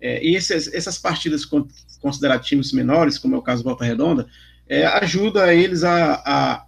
é, 0.04 0.22
e 0.22 0.36
essas, 0.36 0.70
essas 0.74 0.98
partidas 0.98 1.46
consideradas 1.98 2.46
times 2.46 2.72
menores, 2.72 3.16
como 3.16 3.34
é 3.36 3.38
o 3.38 3.42
caso 3.42 3.62
do 3.62 3.70
Volta 3.70 3.86
Redonda, 3.86 4.28
é, 4.68 4.84
ajuda 4.84 5.54
eles 5.54 5.82
a, 5.82 6.14
a, 6.26 6.66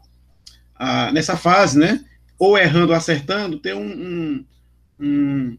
a, 0.74 1.12
nessa 1.12 1.36
fase, 1.36 1.78
né? 1.78 2.02
Ou 2.38 2.56
errando 2.56 2.92
ou 2.92 2.96
acertando, 2.96 3.58
ter 3.58 3.74
um, 3.74 3.86
um, 3.86 4.46
um, 4.98 5.58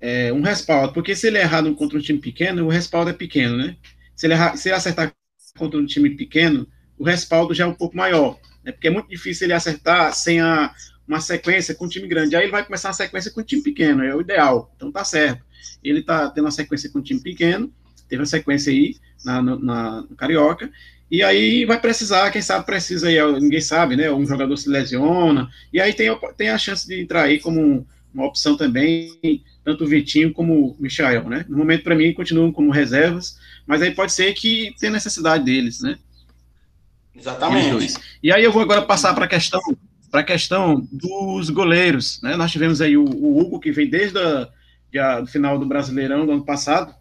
é, 0.00 0.32
um 0.32 0.42
respaldo, 0.42 0.92
porque 0.92 1.14
se 1.14 1.28
ele 1.28 1.38
errar 1.38 1.62
contra 1.74 1.96
um 1.96 2.02
time 2.02 2.18
pequeno, 2.18 2.66
o 2.66 2.68
respaldo 2.68 3.10
é 3.10 3.12
pequeno, 3.12 3.56
né? 3.56 3.76
Se 4.16 4.26
ele, 4.26 4.34
errar, 4.34 4.56
se 4.56 4.68
ele 4.68 4.74
acertar 4.74 5.14
contra 5.56 5.78
um 5.78 5.86
time 5.86 6.10
pequeno, 6.10 6.66
o 6.98 7.04
respaldo 7.04 7.54
já 7.54 7.62
é 7.62 7.68
um 7.68 7.74
pouco 7.74 7.96
maior, 7.96 8.36
né? 8.64 8.72
Porque 8.72 8.88
é 8.88 8.90
muito 8.90 9.08
difícil 9.08 9.46
ele 9.46 9.54
acertar 9.54 10.12
sem 10.12 10.40
a, 10.40 10.74
uma 11.06 11.20
sequência 11.20 11.72
com 11.72 11.84
um 11.84 11.88
time 11.88 12.08
grande. 12.08 12.34
Aí 12.34 12.42
ele 12.42 12.50
vai 12.50 12.64
começar 12.64 12.88
uma 12.88 12.94
sequência 12.94 13.30
com 13.30 13.42
um 13.42 13.44
time 13.44 13.62
pequeno, 13.62 14.02
é 14.02 14.12
o 14.12 14.20
ideal. 14.20 14.72
Então 14.74 14.90
tá 14.90 15.04
certo. 15.04 15.51
Ele 15.82 16.02
tá 16.02 16.30
tendo 16.30 16.44
uma 16.44 16.50
sequência 16.50 16.90
com 16.90 16.98
um 16.98 17.02
time 17.02 17.20
pequeno, 17.20 17.72
teve 18.08 18.20
uma 18.20 18.26
sequência 18.26 18.72
aí 18.72 18.96
na, 19.24 19.42
na, 19.42 20.02
no 20.02 20.16
Carioca, 20.16 20.70
e 21.10 21.22
aí 21.22 21.64
vai 21.64 21.78
precisar, 21.78 22.30
quem 22.30 22.40
sabe 22.40 22.64
precisa 22.64 23.08
aí, 23.08 23.40
ninguém 23.40 23.60
sabe, 23.60 23.96
né? 23.96 24.10
Um 24.10 24.26
jogador 24.26 24.56
se 24.56 24.68
lesiona, 24.68 25.50
e 25.72 25.80
aí 25.80 25.92
tem, 25.92 26.08
tem 26.36 26.48
a 26.48 26.58
chance 26.58 26.86
de 26.86 27.00
entrar 27.00 27.24
aí 27.24 27.38
como 27.38 27.86
uma 28.14 28.26
opção 28.26 28.56
também, 28.56 29.42
tanto 29.64 29.84
o 29.84 29.86
Vitinho 29.86 30.32
como 30.32 30.70
o 30.70 30.76
Michael, 30.78 31.28
né? 31.28 31.44
No 31.48 31.58
momento, 31.58 31.84
para 31.84 31.94
mim, 31.94 32.12
continuam 32.12 32.52
como 32.52 32.70
reservas, 32.70 33.38
mas 33.66 33.80
aí 33.82 33.90
pode 33.90 34.12
ser 34.12 34.32
que 34.34 34.74
tenha 34.78 34.92
necessidade 34.92 35.44
deles, 35.44 35.80
né? 35.80 35.98
Exatamente. 37.14 37.94
E 38.22 38.32
aí 38.32 38.42
eu 38.42 38.52
vou 38.52 38.62
agora 38.62 38.82
passar 38.82 39.14
para 39.14 39.26
a 39.26 39.28
questão 39.28 39.60
a 40.12 40.22
questão 40.22 40.86
dos 40.92 41.48
goleiros, 41.48 42.20
né? 42.22 42.36
Nós 42.36 42.52
tivemos 42.52 42.82
aí 42.82 42.98
o, 42.98 43.04
o 43.04 43.38
Hugo, 43.38 43.58
que 43.58 43.72
vem 43.72 43.88
desde 43.88 44.18
o 45.00 45.26
final 45.26 45.58
do 45.58 45.66
Brasileirão 45.66 46.26
do 46.26 46.32
ano 46.32 46.44
passado, 46.44 46.94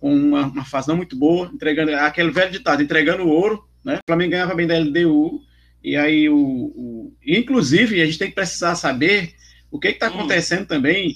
com 0.00 0.14
uma, 0.14 0.46
uma, 0.46 0.64
fase 0.64 0.88
não 0.88 0.96
muito 0.96 1.16
boa, 1.16 1.50
entregando 1.52 1.94
aquele 1.94 2.30
velho 2.30 2.52
ditado, 2.52 2.82
entregando 2.82 3.24
o 3.24 3.28
ouro, 3.28 3.64
né? 3.84 3.96
O 3.96 4.06
Flamengo 4.06 4.32
ganhava 4.32 4.54
bem 4.54 4.66
da 4.66 4.78
LDU, 4.78 5.40
e 5.82 5.96
aí 5.96 6.28
o, 6.28 6.36
o 6.36 7.12
inclusive 7.24 8.00
a 8.00 8.06
gente 8.06 8.18
tem 8.18 8.28
que 8.28 8.34
precisar 8.34 8.74
saber 8.74 9.34
o 9.70 9.78
que 9.78 9.88
está 9.88 10.06
hum. 10.08 10.14
acontecendo 10.14 10.62
hum. 10.62 10.66
também 10.66 11.14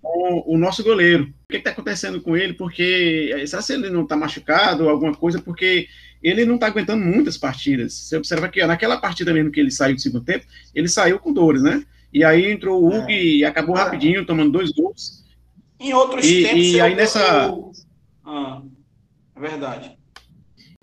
com 0.00 0.44
o 0.46 0.58
nosso 0.58 0.84
goleiro. 0.84 1.32
O 1.48 1.52
que 1.52 1.56
está 1.56 1.70
acontecendo 1.70 2.20
com 2.20 2.36
ele? 2.36 2.52
Porque 2.52 3.34
será 3.46 3.62
se 3.62 3.72
ele 3.72 3.88
não 3.88 4.02
está 4.02 4.16
machucado 4.16 4.84
ou 4.84 4.90
alguma 4.90 5.14
coisa? 5.14 5.40
Porque 5.40 5.88
ele 6.22 6.44
não 6.44 6.56
está 6.56 6.66
aguentando 6.66 7.04
muitas 7.04 7.38
partidas. 7.38 7.94
Você 7.94 8.16
observa 8.16 8.48
que 8.48 8.62
ó, 8.62 8.66
naquela 8.66 8.98
partida 8.98 9.32
mesmo 9.32 9.50
que 9.50 9.60
ele 9.60 9.70
saiu 9.70 9.94
do 9.94 10.00
segundo 10.00 10.24
tempo, 10.24 10.44
ele 10.74 10.88
saiu 10.88 11.18
com 11.18 11.32
dores, 11.32 11.62
né? 11.62 11.84
E 12.12 12.22
aí 12.22 12.50
entrou 12.50 12.82
o 12.82 12.86
Hugo 12.86 13.10
é. 13.10 13.22
e 13.22 13.44
acabou 13.44 13.74
rapidinho, 13.74 14.24
tomando 14.24 14.52
dois 14.52 14.70
gols. 14.70 15.23
Em 15.84 15.92
outros 15.92 16.24
e, 16.24 16.42
tempos, 16.42 16.64
e 16.64 16.80
aí 16.80 16.94
nessa 16.94 17.46
eu, 17.46 17.72
ah, 18.24 18.62
é 19.36 19.40
verdade. 19.40 19.96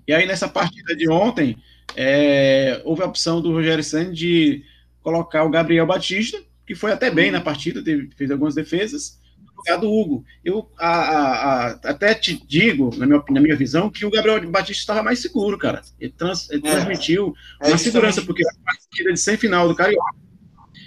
E 0.06 0.12
aí, 0.12 0.26
nessa 0.26 0.48
partida 0.48 0.94
de 0.94 1.10
ontem, 1.10 1.56
é, 1.96 2.80
houve 2.84 3.02
a 3.02 3.06
opção 3.06 3.40
do 3.40 3.52
Rogério 3.52 3.82
Santos 3.82 4.18
de 4.18 4.64
colocar 5.00 5.44
o 5.44 5.50
Gabriel 5.50 5.86
Batista, 5.86 6.40
que 6.66 6.74
foi 6.74 6.92
até 6.92 7.10
bem 7.10 7.30
na 7.30 7.40
partida, 7.40 7.82
teve, 7.82 8.10
fez 8.16 8.30
algumas 8.30 8.54
defesas, 8.54 9.20
no 9.44 9.56
lugar 9.56 9.78
do 9.78 9.92
Hugo. 9.92 10.24
Eu 10.44 10.70
a, 10.78 10.88
a, 10.88 11.66
a, 11.66 11.70
até 11.84 12.14
te 12.14 12.40
digo, 12.46 12.96
na 12.96 13.06
minha, 13.06 13.22
na 13.30 13.40
minha 13.40 13.56
visão, 13.56 13.90
que 13.90 14.06
o 14.06 14.10
Gabriel 14.10 14.40
Batista 14.50 14.82
estava 14.82 15.02
mais 15.02 15.18
seguro, 15.20 15.58
cara. 15.58 15.82
Ele, 16.00 16.12
trans, 16.12 16.48
ele 16.50 16.66
é. 16.66 16.70
transmitiu 16.70 17.34
é 17.60 17.68
uma 17.68 17.78
segurança, 17.78 18.22
porque 18.22 18.44
uma 18.44 18.64
partida 18.64 19.12
de 19.12 19.18
semifinal 19.18 19.68
do 19.68 19.74
Carioca 19.74 20.14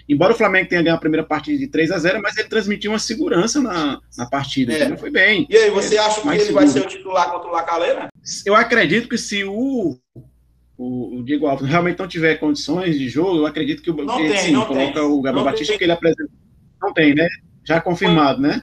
embora 0.07 0.33
o 0.33 0.35
Flamengo 0.35 0.69
tenha 0.69 0.81
ganhado 0.81 0.97
a 0.97 1.01
primeira 1.01 1.25
partida 1.25 1.57
de 1.57 1.67
3 1.67 1.91
a 1.91 1.97
0 1.97 2.21
mas 2.21 2.37
ele 2.37 2.47
transmitiu 2.47 2.91
uma 2.91 2.99
segurança 2.99 3.61
na, 3.61 3.99
na 4.17 4.25
partida. 4.25 4.73
É. 4.73 4.83
Então 4.83 4.97
foi 4.97 5.09
bem. 5.09 5.47
E 5.49 5.57
aí, 5.57 5.69
você 5.69 5.97
acha 5.97 6.21
que 6.21 6.27
ele 6.27 6.39
seguro. 6.39 6.55
vai 6.55 6.67
ser 6.67 6.79
o 6.81 6.87
titular 6.87 7.31
contra 7.31 7.49
o 7.49 7.51
Lacaleira? 7.51 8.09
Eu 8.45 8.55
acredito 8.55 9.09
que 9.09 9.17
se 9.17 9.43
o, 9.43 9.97
o, 10.77 11.17
o, 11.17 11.23
Diego 11.23 11.47
Alves 11.47 11.67
realmente 11.69 11.99
não 11.99 12.07
tiver 12.07 12.35
condições 12.35 12.97
de 12.97 13.07
jogo, 13.09 13.37
eu 13.37 13.45
acredito 13.45 13.81
que 13.81 13.91
o 13.91 13.95
não 13.95 14.19
ele, 14.19 14.29
tem, 14.29 14.37
sim, 14.37 14.51
não 14.51 14.65
coloca 14.65 14.93
tem. 14.93 15.01
o 15.01 15.21
Gabriel 15.21 15.45
não 15.45 15.51
Batista 15.51 15.73
tem. 15.73 15.77
que 15.77 15.83
ele 15.83 15.91
apresenta. 15.91 16.31
Não 16.81 16.93
tem, 16.93 17.15
né? 17.15 17.27
Já 17.63 17.81
confirmado, 17.81 18.41
né? 18.41 18.61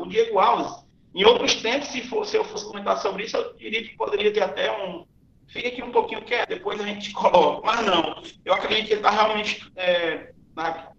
O 0.00 0.06
Diego 0.06 0.38
Alves, 0.38 0.72
em 1.14 1.24
outros 1.24 1.56
tempos, 1.56 1.88
se, 1.88 2.00
for, 2.02 2.24
se 2.26 2.36
eu 2.36 2.44
fosse 2.44 2.64
comentar 2.64 2.96
sobre 2.98 3.24
isso, 3.24 3.36
eu 3.36 3.54
diria 3.56 3.82
que 3.82 3.96
poderia 3.96 4.32
ter 4.32 4.42
até 4.42 4.70
um. 4.70 5.04
Fica 5.48 5.68
aqui 5.68 5.82
um 5.82 5.90
pouquinho 5.90 6.22
quieto, 6.22 6.48
depois 6.48 6.80
a 6.80 6.84
gente 6.84 7.10
coloca. 7.12 7.66
Mas 7.66 7.84
não, 7.84 8.22
eu 8.44 8.54
acredito 8.54 8.86
que 8.86 8.92
ele 8.94 9.00
está 9.00 9.10
realmente 9.10 9.70
é, 9.76 10.32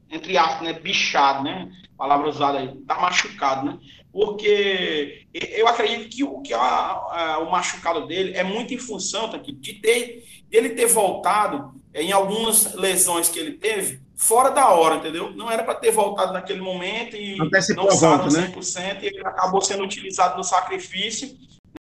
entre 0.10 0.38
aspas, 0.38 0.62
né, 0.62 0.74
bichado, 0.74 1.44
né? 1.44 1.72
Palavra 1.98 2.30
usada 2.30 2.60
aí, 2.60 2.76
tá 2.88 3.00
machucado, 3.00 3.66
né? 3.66 3.80
Porque 4.12 5.28
eu 5.34 5.68
acredito 5.68 6.10
que, 6.10 6.24
o, 6.24 6.42
que 6.42 6.54
a, 6.54 6.60
a, 6.60 7.40
o 7.40 7.52
machucado 7.52 8.08
dele 8.08 8.36
é 8.36 8.44
muito 8.44 8.74
em 8.74 8.78
função 8.78 9.30
tá, 9.30 9.38
de 9.38 9.74
ter 9.74 10.24
ele 10.52 10.70
ter 10.70 10.88
voltado 10.88 11.74
em 11.94 12.12
algumas 12.12 12.74
lesões 12.74 13.30
que 13.30 13.38
ele 13.38 13.54
teve 13.54 14.02
fora 14.16 14.50
da 14.50 14.70
hora, 14.70 14.96
entendeu? 14.96 15.32
Não 15.32 15.50
era 15.50 15.64
para 15.64 15.76
ter 15.76 15.92
voltado 15.92 16.34
naquele 16.34 16.62
momento 16.62 17.16
e 17.16 17.40
Antecipou 17.40 17.86
não 17.86 17.92
saiu 17.92 18.28
100%, 18.28 18.80
né? 18.80 19.00
e 19.02 19.08
ele 19.08 19.20
acabou 19.20 19.62
sendo 19.62 19.84
utilizado 19.84 20.38
no 20.38 20.44
sacrifício 20.44 21.38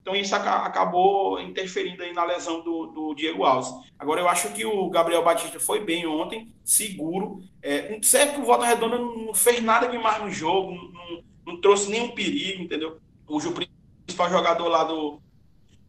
então 0.07 0.15
isso 0.15 0.37
acabou 0.37 1.41
interferindo 1.41 2.01
aí 2.01 2.13
na 2.13 2.23
lesão 2.23 2.63
do, 2.63 2.87
do, 2.87 3.13
Diego 3.13 3.43
Alves. 3.43 3.75
Agora 3.99 4.21
eu 4.21 4.29
acho 4.29 4.53
que 4.53 4.65
o 4.65 4.89
Gabriel 4.89 5.25
Batista 5.25 5.59
foi 5.59 5.85
bem 5.85 6.07
ontem, 6.07 6.55
seguro. 6.65 7.43
É, 7.61 7.99
certo 8.03 8.35
que 8.35 8.41
o 8.41 8.45
Volta 8.45 8.65
Redonda 8.65 8.99
não 8.99 9.35
fez 9.35 9.61
nada 9.61 9.89
demais 9.89 10.23
no 10.23 10.31
jogo, 10.31 10.71
não, 10.71 11.25
não 11.45 11.61
trouxe 11.61 11.91
nenhum 11.91 12.13
perigo, 12.13 12.63
entendeu? 12.63 13.01
O 13.27 13.41
principal 13.51 14.31
jogador 14.31 14.69
lá 14.69 14.85
do, 14.85 15.21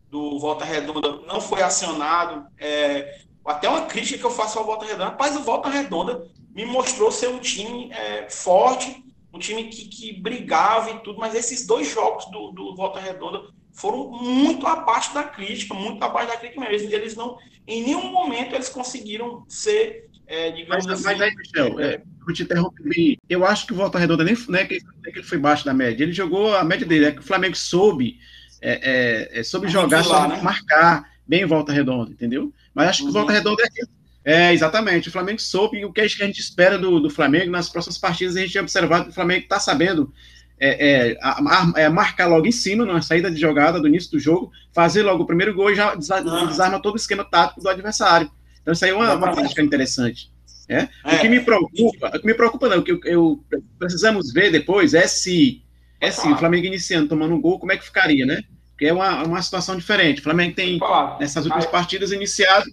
do 0.09 0.39
Volta 0.39 0.65
Redonda 0.65 1.21
não 1.27 1.39
foi 1.39 1.61
acionado. 1.61 2.47
É, 2.57 3.19
até 3.45 3.69
uma 3.69 3.85
crítica 3.85 4.17
que 4.17 4.25
eu 4.25 4.31
faço 4.31 4.57
ao 4.57 4.65
Volta 4.65 4.83
Redonda. 4.83 5.05
Rapaz, 5.11 5.35
o 5.35 5.43
Volta 5.43 5.69
Redonda 5.69 6.27
me 6.55 6.65
mostrou 6.65 7.11
ser 7.11 7.27
um 7.27 7.37
time 7.37 7.91
é, 7.91 8.27
forte, 8.31 9.05
um 9.31 9.37
time 9.37 9.65
que, 9.65 9.87
que 9.87 10.19
brigava 10.19 10.89
e 10.89 10.99
tudo, 11.01 11.19
mas 11.19 11.35
esses 11.35 11.67
dois 11.67 11.87
jogos 11.87 12.25
do, 12.31 12.49
do 12.49 12.75
Volta 12.75 12.99
Redonda 12.99 13.55
foram 13.77 14.09
muito 14.09 14.65
abaixo 14.65 15.13
da 15.13 15.23
crítica, 15.23 15.75
muito 15.75 16.03
abaixo 16.03 16.29
da 16.29 16.37
crítica 16.37 16.59
mesmo. 16.59 16.91
Eles 16.91 17.15
não, 17.15 17.37
em 17.67 17.83
nenhum 17.83 18.11
momento 18.11 18.55
eles 18.55 18.69
conseguiram 18.69 19.45
ser, 19.47 20.09
é, 20.25 20.49
digamos 20.49 20.87
mas, 20.87 20.93
assim. 20.93 21.03
Mas 21.03 21.21
aí, 21.21 21.35
Michel, 21.35 21.79
é, 21.79 22.01
eu 22.27 22.33
te 22.33 22.41
interrompi. 22.41 23.19
Eu 23.29 23.45
acho 23.45 23.67
que 23.67 23.73
o 23.73 23.75
Volta 23.75 23.99
Redonda 23.99 24.23
nem 24.23 24.35
não 24.49 24.59
é 24.59 24.65
que, 24.65 24.79
é 25.05 25.11
que 25.11 25.19
ele 25.19 25.27
foi 25.27 25.37
baixo 25.37 25.63
da 25.63 25.75
média. 25.75 26.03
Ele 26.03 26.11
jogou 26.11 26.55
a 26.55 26.63
média 26.63 26.87
dele. 26.87 27.05
É 27.05 27.11
que 27.11 27.19
o 27.19 27.23
Flamengo 27.23 27.55
soube, 27.55 28.17
é, 28.59 29.35
é, 29.35 29.39
é 29.39 29.43
soube 29.43 29.67
jogar, 29.67 30.03
soube 30.03 30.29
né? 30.29 30.41
marcar 30.41 31.07
bem 31.27 31.45
Volta 31.45 31.71
Redonda, 31.71 32.11
entendeu? 32.11 32.51
Mas 32.73 32.89
acho 32.89 33.03
que 33.03 33.09
o 33.09 33.13
Volta 33.13 33.31
uhum. 33.31 33.37
Redonda 33.37 33.61
é 33.61 33.97
é, 34.27 34.53
exatamente. 34.53 35.07
O 35.07 35.11
Flamengo 35.11 35.39
soube 35.39 35.85
o 35.85 35.93
que 35.93 36.01
a 36.01 36.07
gente 36.07 36.41
espera 36.41 36.77
do, 36.77 36.99
do 36.99 37.09
Flamengo 37.09 37.49
nas 37.49 37.69
próximas 37.69 37.97
partidas. 37.97 38.35
A 38.35 38.41
gente 38.41 38.51
tem 38.51 38.61
observado 38.61 39.05
que 39.05 39.11
o 39.11 39.13
Flamengo 39.13 39.43
está 39.43 39.57
sabendo 39.57 40.11
é, 40.59 41.11
é, 41.11 41.17
a, 41.21 41.39
a, 41.39 41.73
é, 41.75 41.89
marcar 41.89 42.27
logo 42.27 42.47
em 42.47 42.51
cima, 42.51 42.85
na 42.85 43.01
saída 43.01 43.29
de 43.29 43.39
jogada 43.39 43.79
do 43.79 43.87
início 43.87 44.11
do 44.11 44.19
jogo, 44.19 44.51
fazer 44.73 45.03
logo 45.03 45.23
o 45.23 45.27
primeiro 45.27 45.53
gol 45.53 45.71
e 45.71 45.75
já 45.75 45.93
desarma 45.95 46.81
todo 46.81 46.95
o 46.95 46.97
esquema 46.97 47.23
tático 47.23 47.61
do 47.61 47.69
adversário. 47.69 48.29
Então, 48.61 48.73
isso 48.73 48.83
aí 48.83 48.91
é 48.91 48.95
uma, 48.95 49.13
uma 49.13 49.31
prática 49.31 49.61
interessante. 49.61 50.31
É? 50.69 50.83
O 51.05 51.19
que 51.19 51.27
é. 51.27 51.29
me 51.29 51.39
preocupa, 51.39 52.07
o 52.13 52.19
que 52.19 52.25
me 52.25 52.33
preocupa 52.33 52.67
não, 52.67 52.79
o 52.79 52.83
que 52.83 52.91
eu, 52.91 52.99
eu, 53.05 53.43
precisamos 53.79 54.33
ver 54.33 54.51
depois 54.51 54.93
é 54.93 55.07
se, 55.07 55.63
é 56.01 56.11
se 56.11 56.27
o 56.27 56.37
Flamengo 56.37 56.65
iniciando, 56.65 57.07
tomando 57.07 57.35
um 57.35 57.39
gol, 57.39 57.57
como 57.57 57.71
é 57.71 57.77
que 57.77 57.85
ficaria, 57.85 58.25
né? 58.25 58.41
Porque 58.71 58.87
é 58.87 58.93
uma, 58.93 59.23
uma 59.23 59.41
situação 59.41 59.77
diferente. 59.77 60.19
O 60.19 60.23
Flamengo 60.23 60.55
tem, 60.55 60.77
nessas 61.19 61.45
últimas 61.45 61.65
partidas, 61.67 62.11
iniciado, 62.11 62.65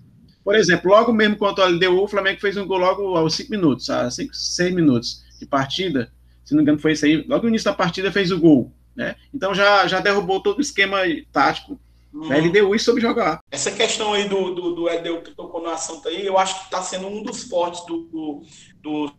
por 0.42 0.57
exemplo, 0.57 0.90
logo 0.90 1.12
mesmo 1.12 1.37
contra 1.37 1.64
o 1.64 1.68
LDU, 1.68 2.03
o 2.03 2.09
Flamengo 2.09 2.40
fez 2.40 2.57
um 2.57 2.66
gol 2.66 2.79
logo 2.79 3.16
aos 3.16 3.35
5 3.37 3.51
minutos, 3.51 3.88
a 3.88 4.11
6 4.11 4.75
minutos 4.75 5.23
de 5.38 5.47
partida 5.47 6.12
se 6.44 6.52
não 6.52 6.59
me 6.59 6.62
engano, 6.62 6.78
foi 6.78 6.92
isso 6.92 7.04
aí. 7.04 7.24
Logo 7.26 7.44
no 7.44 7.48
início 7.48 7.64
da 7.64 7.76
partida 7.76 8.12
fez 8.12 8.30
o 8.30 8.38
gol. 8.38 8.72
Né? 8.94 9.16
Então 9.33 9.54
já, 9.54 9.87
já 9.87 10.00
derrubou 10.00 10.40
todo 10.40 10.59
o 10.59 10.62
esquema 10.62 10.98
tático 11.33 11.78
uhum. 12.12 12.28
da 12.28 12.37
LDU 12.37 12.74
e 12.74 12.78
soube 12.78 13.00
jogar. 13.00 13.40
Essa 13.50 13.72
questão 13.72 14.12
aí 14.12 14.28
do, 14.28 14.54
do, 14.54 14.74
do 14.74 14.85
LDU 14.85 15.22
que 15.22 15.33
tocou 15.33 15.61
no 15.61 15.70
assunto 15.70 16.09
aí, 16.09 16.24
eu 16.24 16.38
acho 16.38 16.59
que 16.61 16.64
está 16.66 16.80
sendo 16.80 17.09
um 17.09 17.22
dos 17.22 17.44
fortes 17.44 17.85
do, 17.87 18.02
do, 18.04 18.42
do 18.80 19.12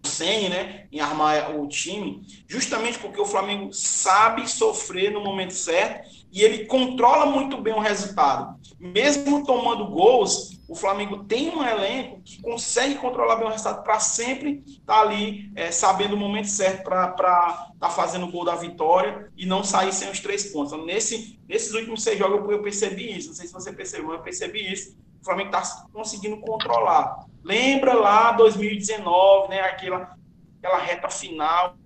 né? 0.50 0.88
Em 0.92 1.00
armar 1.00 1.60
o 1.60 1.68
time, 1.68 2.22
justamente 2.48 2.98
porque 3.00 3.20
o 3.20 3.26
Flamengo 3.26 3.74
sabe 3.74 4.50
sofrer 4.50 5.12
no 5.12 5.22
momento 5.22 5.54
certo 5.54 6.10
e 6.32 6.42
ele 6.42 6.66
controla 6.66 7.26
muito 7.26 7.58
bem 7.58 7.74
o 7.74 7.80
resultado. 7.80 8.56
Mesmo 8.80 9.46
tomando 9.46 9.88
gols, 9.88 10.55
o 10.68 10.74
Flamengo 10.74 11.24
tem 11.26 11.50
um 11.56 11.64
elenco 11.64 12.22
que 12.24 12.42
consegue 12.42 12.96
controlar 12.96 13.36
bem 13.36 13.46
o 13.46 13.52
resultado 13.52 13.84
para 13.84 14.00
sempre 14.00 14.64
estar 14.66 14.96
tá 14.96 15.02
ali 15.02 15.52
é, 15.56 15.72
sabendo 15.72 16.16
o 16.16 16.18
momento 16.18 16.48
certo 16.48 16.84
para 16.84 17.12
estar 17.12 17.72
tá 17.80 17.90
fazendo 17.90 18.26
o 18.26 18.32
gol 18.32 18.44
da 18.44 18.56
vitória 18.56 19.32
e 19.38 19.46
não 19.46 19.64
sair 19.64 19.94
sem 19.94 20.10
os 20.10 20.20
três 20.20 20.52
pontos. 20.52 20.74
Então, 20.74 20.86
nesse, 20.86 21.40
nesses 21.48 21.74
últimos 21.74 22.02
seis 22.02 22.18
jogos 22.18 22.50
eu 22.52 22.64
percebi 22.64 23.16
isso. 23.16 23.30
Não 23.30 23.36
sei 23.36 23.48
se 23.48 23.54
você 23.54 23.72
percebeu, 23.72 24.14
eu 24.14 24.22
percebi 24.22 24.72
isso. 24.72 24.98
O 25.22 25.26
Flamengo 25.26 25.56
está 25.56 25.88
conseguindo 25.94 26.40
controlar. 26.42 27.26
Lembra 27.44 27.94
lá 27.94 28.32
2019, 28.32 29.50
né? 29.50 29.62
Aquela, 29.62 30.18
aquela 30.58 30.80
reta 30.80 31.10
final. 31.10 31.78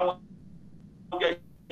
A 0.00 0.18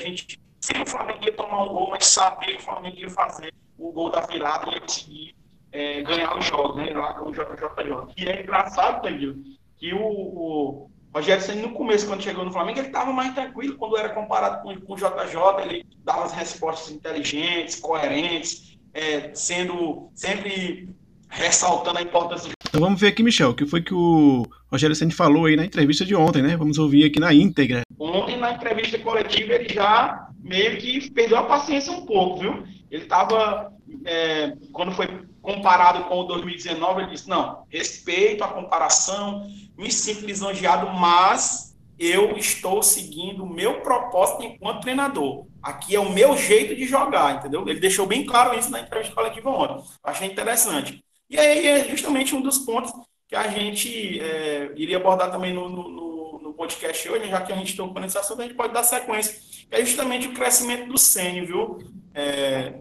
gente 0.03 0.41
se 0.61 0.73
o 0.83 0.87
Flamengo 0.87 1.25
ia 1.25 1.33
tomar 1.33 1.63
um 1.63 1.69
gol, 1.69 1.91
mas 1.91 2.07
sabia 2.07 2.57
que 2.57 2.63
o 2.63 2.65
Flamengo 2.65 2.97
ia 2.97 3.11
fazer 3.11 3.55
o 3.79 3.93
gol 3.93 4.11
da 4.11 4.23
virada 4.23 4.69
e 4.69 4.75
ia 4.75 4.81
conseguir 4.81 5.36
é, 5.77 6.03
ganhar 6.03 6.35
o 6.37 6.41
jogo, 6.41 6.75
né? 6.79 6.91
Lá 6.95 7.13
com 7.13 7.29
o 7.29 7.33
JJJ. 7.33 8.15
E 8.17 8.27
é 8.27 8.43
engraçado, 8.43 9.03
Danilo, 9.03 9.37
que 9.77 9.93
o, 9.93 10.01
o 10.01 10.91
Rogério 11.15 11.43
Senna, 11.43 11.63
no 11.63 11.75
começo, 11.75 12.07
quando 12.07 12.23
chegou 12.23 12.47
no 12.47 12.53
Flamengo, 12.53 12.79
ele 12.79 12.87
estava 12.87 13.13
mais 13.13 13.35
tranquilo 13.35 13.77
quando 13.77 13.99
era 13.99 14.09
comparado 14.09 14.63
com, 14.63 14.75
com 14.81 14.95
o 14.95 14.97
JJ, 14.97 15.63
ele 15.63 15.87
dava 16.03 16.25
as 16.25 16.33
respostas 16.33 16.91
inteligentes, 16.91 17.79
coerentes, 17.79 18.79
é, 18.95 19.31
sendo 19.35 20.11
sempre 20.15 20.89
ressaltando 21.29 21.99
a 21.99 22.03
importância. 22.03 22.51
Então 22.67 22.81
vamos 22.81 22.99
ver 22.99 23.09
aqui, 23.09 23.23
Michel, 23.23 23.51
o 23.51 23.55
que 23.55 23.67
foi 23.67 23.83
que 23.83 23.93
o 23.93 24.47
Rogério 24.73 24.97
Senna 24.97 25.13
falou 25.13 25.45
aí 25.45 25.57
na 25.57 25.65
entrevista 25.67 26.07
de 26.07 26.15
ontem, 26.15 26.41
né? 26.41 26.57
Vamos 26.57 26.79
ouvir 26.79 27.05
aqui 27.05 27.21
na 27.21 27.35
íntegra. 27.35 27.83
Ontem, 27.99 28.39
na 28.39 28.53
entrevista 28.53 28.99
coletiva, 28.99 29.53
ele 29.55 29.69
já 29.75 30.29
meio 30.41 30.79
que 30.79 31.11
perdeu 31.11 31.39
a 31.39 31.43
paciência 31.43 31.93
um 31.93 32.07
pouco, 32.07 32.41
viu? 32.41 32.65
Ele 32.91 33.03
estava, 33.03 33.73
é, 34.07 34.57
quando 34.73 34.93
foi 34.93 35.07
comparado 35.47 36.05
com 36.07 36.19
o 36.19 36.25
2019, 36.25 37.03
ele 37.03 37.13
disse, 37.13 37.29
não, 37.29 37.65
respeito 37.71 38.43
a 38.43 38.49
comparação, 38.49 39.49
me 39.79 39.93
sinto 39.93 40.27
lisonjeado, 40.27 40.91
mas 40.91 41.77
eu 41.97 42.37
estou 42.37 42.83
seguindo 42.83 43.45
o 43.45 43.49
meu 43.49 43.81
propósito 43.81 44.43
enquanto 44.43 44.81
treinador. 44.81 45.47
Aqui 45.63 45.95
é 45.95 46.01
o 46.01 46.11
meu 46.11 46.37
jeito 46.37 46.75
de 46.75 46.85
jogar, 46.85 47.37
entendeu? 47.37 47.63
Ele 47.69 47.79
deixou 47.79 48.07
bem 48.07 48.27
claro 48.27 48.59
isso 48.59 48.73
na 48.73 48.81
entrevista 48.81 49.15
coletiva 49.15 49.49
ontem. 49.49 49.89
Achei 50.03 50.27
interessante. 50.27 51.01
E 51.31 51.39
aí 51.39 51.65
é 51.65 51.85
justamente 51.89 52.35
um 52.35 52.41
dos 52.41 52.59
pontos 52.59 52.93
que 53.29 53.37
a 53.37 53.47
gente 53.47 54.21
é, 54.21 54.73
iria 54.75 54.97
abordar 54.97 55.31
também 55.31 55.55
no, 55.55 55.69
no, 55.69 56.41
no, 56.41 56.55
podcast 56.55 57.09
hoje, 57.09 57.29
já 57.29 57.41
que 57.43 57.53
a 57.53 57.57
gente 57.57 57.77
tocou 57.77 58.01
nesse 58.01 58.19
assunto, 58.19 58.41
a 58.41 58.45
gente 58.45 58.57
pode 58.57 58.73
dar 58.73 58.83
sequência. 58.83 59.37
É 59.71 59.85
justamente 59.85 60.27
o 60.27 60.33
crescimento 60.33 60.89
do 60.89 60.99
Sene, 60.99 61.47
viu? 61.47 61.79
É, 62.15 62.81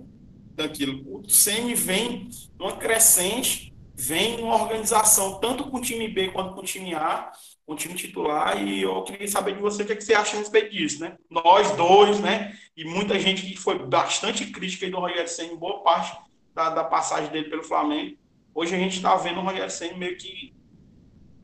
daquilo. 0.56 1.22
O 1.22 1.30
Sene 1.30 1.76
vem 1.76 2.30
numa 2.58 2.78
crescente, 2.78 3.74
vem 3.94 4.38
numa 4.38 4.56
organização, 4.56 5.40
tanto 5.40 5.66
com 5.66 5.78
o 5.78 5.82
time 5.82 6.08
B 6.08 6.30
quanto 6.30 6.54
com 6.54 6.62
o 6.62 6.66
time 6.66 6.94
A, 6.94 7.32
com 7.66 7.74
o 7.74 7.76
time 7.76 7.96
titular, 7.96 8.62
e 8.62 8.84
eu 8.84 9.04
queria 9.04 9.28
saber 9.28 9.56
de 9.56 9.62
você 9.62 9.84
o 9.84 9.86
que, 9.86 9.94
é 9.94 9.96
que 9.96 10.04
você 10.04 10.14
acha 10.14 10.36
a 10.36 10.40
respeito 10.40 10.72
disso, 10.72 11.02
né? 11.02 11.18
Nós 11.30 11.72
dois, 11.72 12.20
né? 12.20 12.56
E 12.78 12.86
muita 12.86 13.20
gente 13.20 13.42
que 13.42 13.58
foi 13.58 13.80
bastante 13.80 14.46
crítica 14.48 14.90
do 14.90 15.00
Rogério 15.00 15.28
Senna, 15.28 15.56
boa 15.56 15.82
parte 15.82 16.18
da, 16.54 16.70
da 16.70 16.84
passagem 16.84 17.32
dele 17.32 17.50
pelo 17.50 17.64
Flamengo 17.64 18.18
Hoje 18.56 18.74
a 18.74 18.80
gente 18.80 18.96
está 18.96 19.14
vendo 19.18 19.42
o 19.42 19.44
Rogério 19.44 19.70
Senna 19.70 19.98
meio 19.98 20.18
que 20.18 20.54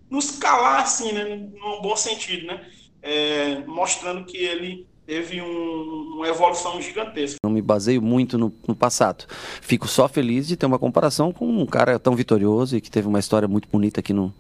nos 0.10 0.38
calar, 0.38 0.84
assim, 0.84 1.12
né, 1.12 1.26
num 1.26 1.82
bom 1.82 1.94
sentido, 1.94 2.48
né? 2.48 2.72
É, 3.02 3.60
mostrando 3.66 4.26
que 4.26 4.38
ele 4.38 4.88
teve 5.12 5.42
um, 5.42 6.14
uma 6.16 6.28
evolução 6.30 6.82
gigantesca. 6.82 7.36
Não 7.44 7.52
me 7.52 7.62
baseio 7.62 8.02
muito 8.02 8.38
no, 8.38 8.54
no, 8.66 8.74
passado. 8.74 9.26
Fico 9.60 9.86
só 9.86 10.08
feliz 10.08 10.48
de 10.48 10.56
ter 10.56 10.66
uma 10.66 10.80
comparação 10.80 11.34
com 11.34 11.46
um 11.46 11.66
cara 11.66 12.00
tão 12.00 12.16
vitorioso 12.16 12.78
e 12.78 12.82
que 12.82 12.90
teve 12.90 13.10
uma 13.10 13.20
história 13.20 13.46
muito 13.46 13.68
bonita 13.68 14.00
aqui 14.00 14.14
no, 14.14 14.34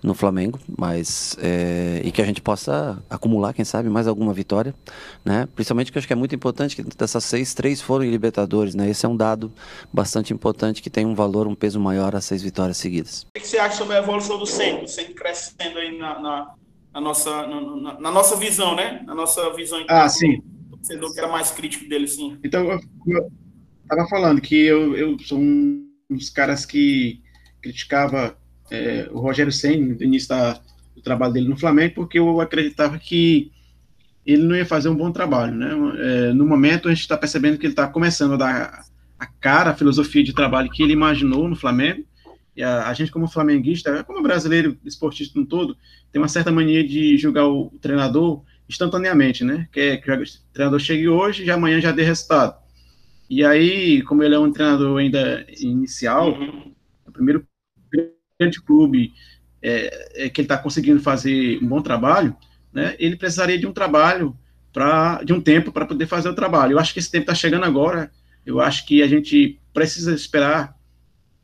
no 0.00 0.14
Flamengo, 0.14 0.60
mas 0.78 1.36
é, 1.42 2.02
e 2.04 2.12
que 2.12 2.22
a 2.22 2.24
gente 2.24 2.40
possa 2.40 3.02
acumular, 3.10 3.52
quem 3.52 3.64
sabe, 3.64 3.88
mais 3.88 4.06
alguma 4.06 4.32
vitória, 4.32 4.72
né? 5.24 5.48
Principalmente 5.56 5.90
que 5.90 5.98
eu 5.98 6.00
acho 6.00 6.06
que 6.06 6.12
é 6.12 6.16
muito 6.16 6.36
importante 6.36 6.76
que 6.76 6.84
dessas 6.84 7.24
seis, 7.24 7.52
três 7.52 7.80
foram 7.80 8.04
em 8.04 8.10
Libertadores, 8.10 8.76
né? 8.76 8.88
Esse 8.88 9.04
é 9.04 9.08
um 9.08 9.16
dado 9.16 9.52
bastante 9.92 10.32
importante 10.32 10.80
que 10.80 10.88
tem 10.88 11.04
um 11.04 11.16
valor, 11.16 11.48
um 11.48 11.54
peso 11.56 11.80
maior 11.80 12.14
às 12.14 12.26
seis 12.26 12.44
vitórias 12.44 12.76
seguidas. 12.76 13.26
O 13.36 13.40
que 13.40 13.48
você 13.48 13.58
acha 13.58 13.76
sobre 13.76 13.96
a 13.96 13.98
evolução 13.98 14.38
do 14.38 14.46
Centro, 14.46 14.86
sempre 14.86 15.14
crescendo 15.14 15.80
aí 15.80 15.98
na, 15.98 16.20
na 16.20 16.54
na 16.92 17.00
nossa, 17.00 17.46
na, 17.46 18.00
na, 18.00 18.10
nossa 18.10 18.36
visão, 18.36 18.76
né? 18.76 19.02
Na 19.06 19.14
nossa 19.14 19.50
visão. 19.54 19.84
Ah, 19.88 20.08
sim. 20.08 20.42
Torcedor 20.70 21.12
que 21.12 21.18
era 21.20 21.28
mais 21.28 21.50
crítico 21.50 21.88
dele, 21.88 22.06
sim. 22.06 22.38
Então, 22.44 22.70
eu, 22.70 22.80
eu 23.06 23.30
tava 23.88 24.06
falando 24.08 24.40
que 24.40 24.54
eu, 24.54 24.96
eu 24.96 25.18
sou 25.20 25.38
um 25.38 25.88
dos 26.10 26.28
caras 26.28 26.66
que 26.66 27.20
criticava 27.62 28.36
é, 28.70 29.08
o 29.10 29.20
Rogério 29.20 29.52
Senna 29.52 29.94
no 29.94 30.02
início 30.02 30.28
da, 30.28 30.60
do 30.94 31.02
trabalho 31.02 31.32
dele 31.32 31.48
no 31.48 31.58
Flamengo, 31.58 31.94
porque 31.94 32.18
eu 32.18 32.40
acreditava 32.40 32.98
que 32.98 33.50
ele 34.24 34.42
não 34.42 34.54
ia 34.54 34.66
fazer 34.66 34.88
um 34.88 34.96
bom 34.96 35.10
trabalho, 35.10 35.54
né? 35.54 35.70
É, 35.98 36.32
no 36.32 36.46
momento, 36.46 36.88
a 36.88 36.92
gente 36.92 37.02
está 37.02 37.16
percebendo 37.16 37.58
que 37.58 37.66
ele 37.66 37.72
está 37.72 37.88
começando 37.88 38.34
a 38.34 38.36
dar 38.36 38.84
a 39.18 39.26
cara, 39.26 39.70
a 39.70 39.74
filosofia 39.74 40.22
de 40.22 40.32
trabalho 40.32 40.70
que 40.70 40.82
ele 40.82 40.92
imaginou 40.92 41.48
no 41.48 41.56
Flamengo, 41.56 42.04
e 42.56 42.62
a, 42.62 42.88
a, 42.88 42.94
gente, 42.94 43.10
como 43.10 43.26
flamenguista, 43.26 44.04
como 44.04 44.22
brasileiro, 44.22 44.76
esportista 44.84 45.38
no 45.38 45.46
todo, 45.46 45.76
tem 46.10 46.20
uma 46.20 46.28
certa 46.28 46.52
mania 46.52 46.86
de 46.86 47.16
julgar 47.16 47.46
o 47.46 47.70
treinador 47.80 48.42
instantaneamente, 48.68 49.44
né? 49.44 49.68
Que, 49.72 49.80
é, 49.80 49.96
que 49.96 50.10
o 50.10 50.24
treinador 50.52 50.78
chegue 50.78 51.08
hoje 51.08 51.44
e 51.44 51.50
amanhã 51.50 51.80
já 51.80 51.92
dê 51.92 52.02
resultado. 52.02 52.60
E 53.28 53.44
aí, 53.44 54.02
como 54.02 54.22
ele 54.22 54.34
é 54.34 54.38
um 54.38 54.52
treinador 54.52 54.98
ainda 54.98 55.46
inicial, 55.58 56.32
uhum. 56.32 56.74
o 57.06 57.12
primeiro 57.12 57.46
grande 58.38 58.60
clube 58.60 59.12
é, 59.62 60.24
é 60.26 60.28
que 60.28 60.40
ele 60.40 60.46
está 60.46 60.58
conseguindo 60.58 61.00
fazer 61.00 61.58
um 61.62 61.66
bom 61.66 61.80
trabalho, 61.80 62.36
né? 62.72 62.94
Ele 62.98 63.16
precisaria 63.16 63.58
de 63.58 63.66
um 63.66 63.72
trabalho 63.72 64.36
para 64.72 65.22
de 65.22 65.32
um 65.32 65.40
tempo 65.40 65.72
para 65.72 65.86
poder 65.86 66.06
fazer 66.06 66.28
o 66.28 66.34
trabalho. 66.34 66.72
Eu 66.72 66.78
acho 66.78 66.92
que 66.92 66.98
esse 66.98 67.10
tempo 67.10 67.24
está 67.24 67.34
chegando 67.34 67.64
agora. 67.64 68.10
Eu 68.44 68.60
acho 68.60 68.86
que 68.86 69.02
a 69.02 69.06
gente 69.06 69.60
precisa 69.72 70.14
esperar 70.14 70.76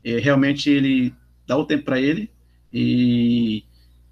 é, 0.03 0.17
realmente 0.19 0.69
ele 0.69 1.13
dá 1.47 1.57
o 1.57 1.65
tempo 1.65 1.83
para 1.85 1.99
ele. 1.99 2.29
E 2.73 3.63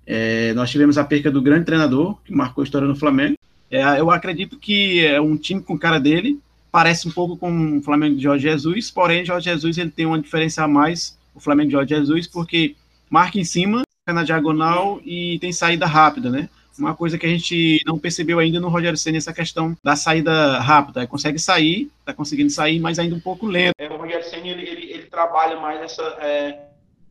é, 0.05 0.53
nós 0.53 0.69
tivemos 0.69 0.97
a 0.97 1.03
perca 1.03 1.29
do 1.29 1.41
grande 1.41 1.65
treinador, 1.65 2.17
que 2.23 2.33
marcou 2.33 2.61
a 2.61 2.65
história 2.65 2.87
no 2.87 2.95
Flamengo. 2.95 3.35
É, 3.69 3.99
eu 3.99 4.09
acredito 4.09 4.57
que 4.57 5.05
é 5.05 5.19
um 5.19 5.35
time 5.35 5.61
com 5.61 5.77
cara 5.77 5.99
dele, 5.99 6.39
parece 6.71 7.07
um 7.07 7.11
pouco 7.11 7.35
com 7.37 7.77
o 7.77 7.81
Flamengo 7.81 8.15
de 8.15 8.23
Jorge 8.23 8.47
Jesus, 8.47 8.89
porém, 8.89 9.25
Jorge 9.25 9.49
Jesus 9.49 9.77
ele 9.77 9.91
tem 9.91 10.05
uma 10.05 10.21
diferença 10.21 10.63
a 10.63 10.67
mais, 10.67 11.17
o 11.35 11.39
Flamengo 11.39 11.67
de 11.67 11.73
Jorge 11.73 11.95
Jesus, 11.95 12.27
porque 12.27 12.75
marca 13.09 13.37
em 13.37 13.43
cima, 13.43 13.83
na 14.13 14.23
diagonal 14.23 15.01
e 15.05 15.37
tem 15.39 15.51
saída 15.51 15.85
rápida, 15.85 16.29
né? 16.29 16.49
Uma 16.79 16.95
coisa 16.95 17.17
que 17.17 17.25
a 17.25 17.29
gente 17.29 17.81
não 17.85 17.97
percebeu 17.97 18.37
ainda 18.37 18.59
no 18.59 18.69
Rogério 18.69 18.97
Senna, 18.97 19.17
essa 19.17 19.33
questão 19.33 19.75
da 19.83 19.95
saída 19.95 20.59
rápida. 20.59 20.99
Ele 20.99 21.07
consegue 21.07 21.39
sair, 21.39 21.89
está 21.99 22.13
conseguindo 22.13 22.51
sair, 22.51 22.79
mas 22.79 22.99
ainda 22.99 23.15
um 23.15 23.19
pouco 23.19 23.47
lento. 23.47 23.73
É, 23.79 23.89
o 23.89 23.97
Rogério 23.97 24.23
Senna, 24.23 24.47
ele, 24.47 24.61
ele, 24.61 24.86
trabalha 25.17 25.59
mais 25.59 25.81
essa, 25.81 26.03
é, 26.21 26.67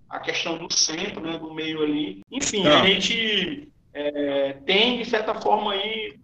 a 0.09 0.21
questão 0.21 0.57
do 0.57 0.73
centro, 0.73 1.21
né, 1.21 1.37
do 1.39 1.53
meio 1.53 1.83
ali. 1.83 2.23
Enfim, 2.31 2.65
a 2.65 2.87
gente 2.87 3.69
é, 3.93 4.53
tem, 4.65 4.99
de 4.99 5.05
certa 5.05 5.35
forma, 5.35 5.73
aí, 5.73 6.17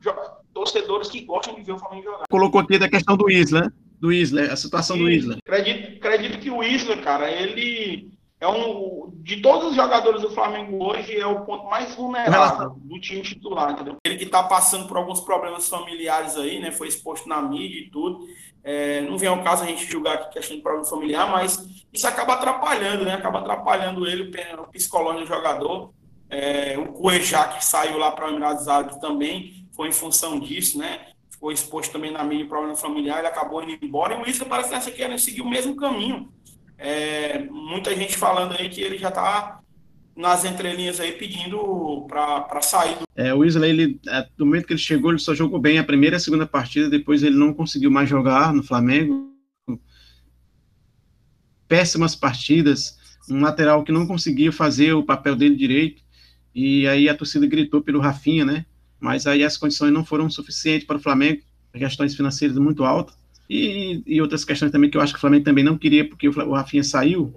torcedores 0.55 1.11
que 1.11 1.23
gostam 1.23 1.57
de 1.57 1.63
ver 1.63 1.73
o 1.73 1.79
Flamengo 1.79 2.05
jogar. 2.05 2.25
Colocou 2.31 2.61
aqui 2.61 2.79
da 2.79 2.89
questão 2.89 3.17
do 3.17 3.29
Isla, 3.29 3.73
do 4.01 4.13
Isla, 4.13 4.43
a 4.43 4.57
situação 4.57 4.97
do 4.97 5.11
Isla. 5.11 5.39
Acredito, 5.45 5.97
acredito 5.97 6.39
que 6.39 6.51
o 6.51 6.63
Isla, 6.63 6.97
cara, 6.99 7.29
ele 7.29 8.13
é 8.39 8.47
um 8.47 9.13
de 9.23 9.41
todos 9.41 9.71
os 9.71 9.77
jogadores 9.77 10.23
do 10.23 10.31
Flamengo 10.31 10.85
hoje 10.85 11.17
é 11.17 11.27
o 11.27 11.45
ponto 11.45 11.65
mais 11.67 11.95
vulnerável 11.95 12.77
do 12.77 13.01
time 13.01 13.23
titular, 13.23 13.71
entendeu? 13.71 13.97
Ele 14.05 14.17
que 14.17 14.25
está 14.25 14.43
passando 14.43 14.89
por 14.89 14.97
alguns 14.97 15.21
problemas 15.21 15.69
familiares 15.69 16.37
aí, 16.37 16.61
né? 16.61 16.73
Foi 16.73 16.89
exposto 16.89 17.29
na 17.29 17.41
mídia 17.41 17.79
e 17.79 17.91
tudo. 17.91 18.27
É, 18.65 19.01
não 19.03 19.19
vem 19.19 19.29
ao 19.29 19.43
caso 19.43 19.65
a 19.65 19.67
gente 19.67 19.85
julgar 19.91 20.15
aqui 20.15 20.35
questão 20.35 20.57
de 20.57 20.63
problema 20.63 20.87
familiar, 20.87 21.29
mas 21.31 21.67
isso 21.93 22.07
acaba 22.07 22.35
atrapalhando, 22.35 23.05
né? 23.05 23.15
Acaba 23.15 23.41
atrapalhando 23.41 24.07
ele, 24.07 24.31
o 24.59 24.67
psicológico 24.69 25.25
do 25.25 25.29
jogador. 25.29 25.93
É, 26.31 26.79
o 26.79 26.93
Cuejá, 26.93 27.49
que 27.49 27.65
saiu 27.65 27.99
lá 27.99 28.13
para 28.13 28.27
o 28.27 28.31
Emirados 28.31 28.69
Árabes 28.69 28.97
também, 28.99 29.67
foi 29.73 29.89
em 29.89 29.93
função 29.93 30.39
disso, 30.39 30.79
né? 30.79 31.09
Ficou 31.31 31.51
exposto 31.51 31.93
também 31.93 32.11
na 32.11 32.23
mídia 32.23 32.47
problema 32.47 32.77
familiar, 32.77 33.19
ele 33.19 33.29
acabou 33.29 33.63
indo 33.63 33.85
embora. 33.85 34.15
E 34.15 34.23
o 34.23 34.29
Isla 34.29 34.47
parece 34.47 34.91
que 34.91 34.97
querendo 34.97 35.19
seguir 35.19 35.43
o 35.43 35.49
mesmo 35.49 35.75
caminho 35.77 36.33
é, 36.83 37.39
muita 37.45 37.95
gente 37.95 38.17
falando 38.17 38.57
aí 38.59 38.69
que 38.69 38.81
ele 38.81 38.99
já 38.99 39.09
está 39.09 39.61
nas 40.17 40.45
entrelinhas 40.45 41.01
aí 41.01 41.13
pedindo 41.13 42.07
para 42.09 42.61
sair. 42.61 42.97
Do... 42.97 43.05
É, 43.17 43.35
o 43.35 43.45
Isla, 43.45 43.67
ele, 43.67 43.99
é, 44.09 44.27
no 44.39 44.47
momento 44.47 44.67
que 44.67 44.73
ele 44.73 44.81
chegou, 44.81 45.11
ele 45.11 45.19
só 45.19 45.35
jogou 45.35 45.59
bem 45.59 45.79
a 45.79 45.85
primeira 45.85 46.17
e 46.17 46.19
a 46.19 46.21
segunda 46.21 46.47
partida, 46.47 46.89
depois 46.89 47.23
ele 47.23 47.37
não 47.37 47.53
conseguiu 47.53 47.91
mais 47.91 48.09
jogar 48.09 48.53
no 48.53 48.63
Flamengo. 48.63 49.31
Péssimas 51.67 52.15
partidas, 52.15 52.99
um 53.31 53.41
lateral 53.41 53.83
que 53.83 53.93
não 53.93 54.07
conseguia 54.07 54.53
fazer 54.53 54.93
o 54.93 55.03
papel 55.03 55.35
dele 55.35 55.57
direito, 55.57 56.03
e 56.55 56.87
aí 56.87 57.09
a 57.09 57.17
torcida 57.17 57.47
gritou 57.47 57.81
pelo 57.81 58.01
Rafinha, 58.01 58.45
né? 58.45 58.67
Mas 59.01 59.27
aí 59.27 59.43
as 59.43 59.57
condições 59.57 59.93
não 59.93 60.05
foram 60.05 60.29
suficientes 60.29 60.87
para 60.87 60.97
o 60.97 61.01
Flamengo, 61.01 61.43
questões 61.73 62.15
financeiras 62.15 62.59
muito 62.59 62.85
altas. 62.85 63.17
E, 63.49 64.03
e, 64.07 64.21
outras 64.23 64.45
questões 64.45 64.71
também 64.71 64.89
que 64.89 64.97
eu 64.97 65.01
acho 65.01 65.13
que 65.13 65.19
o 65.19 65.21
Flamengo 65.21 65.45
também 65.45 65.65
não 65.65 65.77
queria, 65.77 66.09
porque 66.09 66.29
o 66.29 66.53
Rafinha 66.53 66.85
saiu 66.85 67.35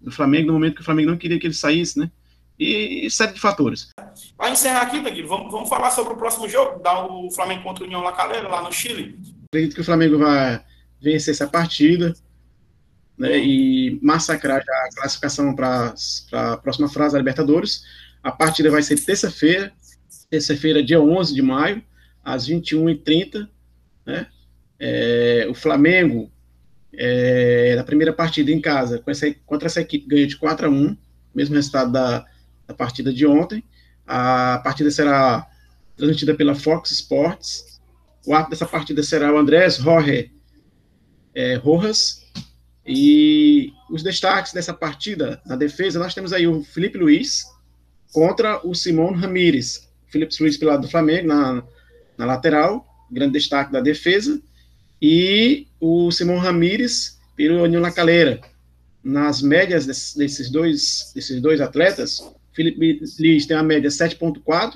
do 0.00 0.10
Flamengo 0.10 0.48
no 0.48 0.52
momento 0.54 0.76
que 0.76 0.80
o 0.80 0.84
Flamengo 0.84 1.10
não 1.10 1.18
queria 1.18 1.38
que 1.38 1.46
ele 1.46 1.54
saísse, 1.54 1.98
né? 1.98 2.10
E, 2.58 3.06
e 3.06 3.10
série 3.10 3.34
de 3.34 3.40
fatores. 3.40 3.88
Para 4.36 4.50
encerrar 4.50 4.82
aqui, 4.82 5.00
Danilo, 5.00 5.28
vamos, 5.28 5.52
vamos 5.52 5.68
falar 5.68 5.90
sobre 5.90 6.14
o 6.14 6.16
próximo 6.16 6.48
jogo, 6.48 6.82
dar 6.82 7.04
o 7.04 7.30
Flamengo 7.30 7.62
contra 7.62 7.84
o 7.84 7.86
União 7.86 8.02
La 8.02 8.12
Calera, 8.12 8.48
lá 8.48 8.62
no 8.62 8.72
Chile. 8.72 9.18
Acredito 9.50 9.74
que 9.74 9.80
o 9.80 9.84
Flamengo 9.84 10.18
vai 10.18 10.64
vencer 11.00 11.34
essa 11.34 11.46
partida 11.46 12.14
né, 13.16 13.38
e 13.38 13.98
massacrar 14.02 14.62
já 14.64 14.72
a 14.72 14.94
classificação 14.94 15.54
para 15.54 15.94
a 16.32 16.56
próxima 16.56 16.88
fase 16.88 17.12
da 17.12 17.18
Libertadores. 17.18 17.84
A 18.22 18.32
partida 18.32 18.70
vai 18.70 18.82
ser 18.82 18.98
terça-feira, 18.98 19.72
terça-feira, 20.30 20.82
dia 20.82 21.00
11 21.00 21.34
de 21.34 21.42
maio, 21.42 21.82
às 22.24 22.48
21h30, 22.48 23.48
né? 24.04 24.26
É, 24.78 25.46
o 25.48 25.54
Flamengo, 25.54 26.30
é, 26.96 27.74
na 27.76 27.84
primeira 27.84 28.12
partida 28.12 28.50
em 28.50 28.60
casa, 28.60 29.02
essa, 29.06 29.34
contra 29.44 29.66
essa 29.66 29.80
equipe, 29.80 30.06
ganha 30.06 30.26
de 30.26 30.36
4 30.36 30.66
a 30.66 30.70
1 30.70 30.96
mesmo 31.34 31.54
resultado 31.54 31.92
da, 31.92 32.24
da 32.66 32.74
partida 32.74 33.12
de 33.12 33.26
ontem. 33.26 33.62
A 34.06 34.60
partida 34.64 34.90
será 34.90 35.46
transmitida 35.96 36.34
pela 36.34 36.54
Fox 36.54 36.90
Sports. 36.90 37.80
O 38.26 38.34
ato 38.34 38.50
dessa 38.50 38.66
partida 38.66 39.02
será 39.02 39.32
o 39.32 39.38
Andrés 39.38 39.76
Jorge 39.76 40.32
é, 41.34 41.56
Rojas. 41.56 42.24
E 42.86 43.72
os 43.90 44.02
destaques 44.02 44.52
dessa 44.52 44.72
partida, 44.72 45.42
na 45.44 45.56
defesa, 45.56 45.98
nós 45.98 46.14
temos 46.14 46.32
aí 46.32 46.46
o 46.46 46.62
Felipe 46.62 46.96
Luiz 46.96 47.44
contra 48.12 48.66
o 48.66 48.74
Simão 48.74 49.12
Ramírez. 49.12 49.90
Felipe 50.06 50.34
Luiz 50.40 50.56
pelo 50.56 50.70
lado 50.70 50.82
do 50.82 50.88
Flamengo, 50.88 51.28
na, 51.28 51.62
na 52.16 52.24
lateral, 52.24 52.86
grande 53.10 53.32
destaque 53.32 53.72
da 53.72 53.80
defesa. 53.80 54.40
E 55.00 55.66
o 55.80 56.10
Simão 56.10 56.38
Ramírez 56.38 57.18
pelo 57.36 57.64
Anil 57.64 57.80
Lacaleira. 57.80 58.40
Nas 59.04 59.40
médias 59.40 59.86
desses, 59.86 60.50
dois, 60.50 61.12
desses 61.14 61.40
dois 61.40 61.60
atletas, 61.60 62.20
Felipe 62.52 63.00
Luiz 63.20 63.46
tem 63.46 63.56
uma 63.56 63.62
média 63.62 63.90
7.4 63.90 64.74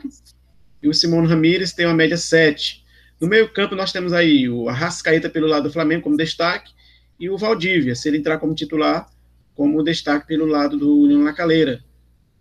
e 0.82 0.88
o 0.88 0.94
Simão 0.94 1.24
Ramírez 1.24 1.72
tem 1.72 1.86
uma 1.86 1.94
média 1.94 2.16
7. 2.16 2.84
No 3.20 3.26
meio 3.26 3.52
campo, 3.52 3.74
nós 3.74 3.92
temos 3.92 4.12
aí 4.12 4.48
o 4.48 4.68
Arrascaeta 4.68 5.28
pelo 5.28 5.46
lado 5.46 5.64
do 5.64 5.72
Flamengo 5.72 6.02
como 6.04 6.16
destaque 6.16 6.72
e 7.18 7.28
o 7.28 7.36
Valdívia, 7.36 7.94
se 7.94 8.08
ele 8.08 8.18
entrar 8.18 8.38
como 8.38 8.54
titular, 8.54 9.08
como 9.54 9.82
destaque 9.82 10.26
pelo 10.26 10.46
lado 10.46 10.78
do 10.78 11.00
União 11.00 11.24
La 11.24 11.32
Calera. 11.32 11.82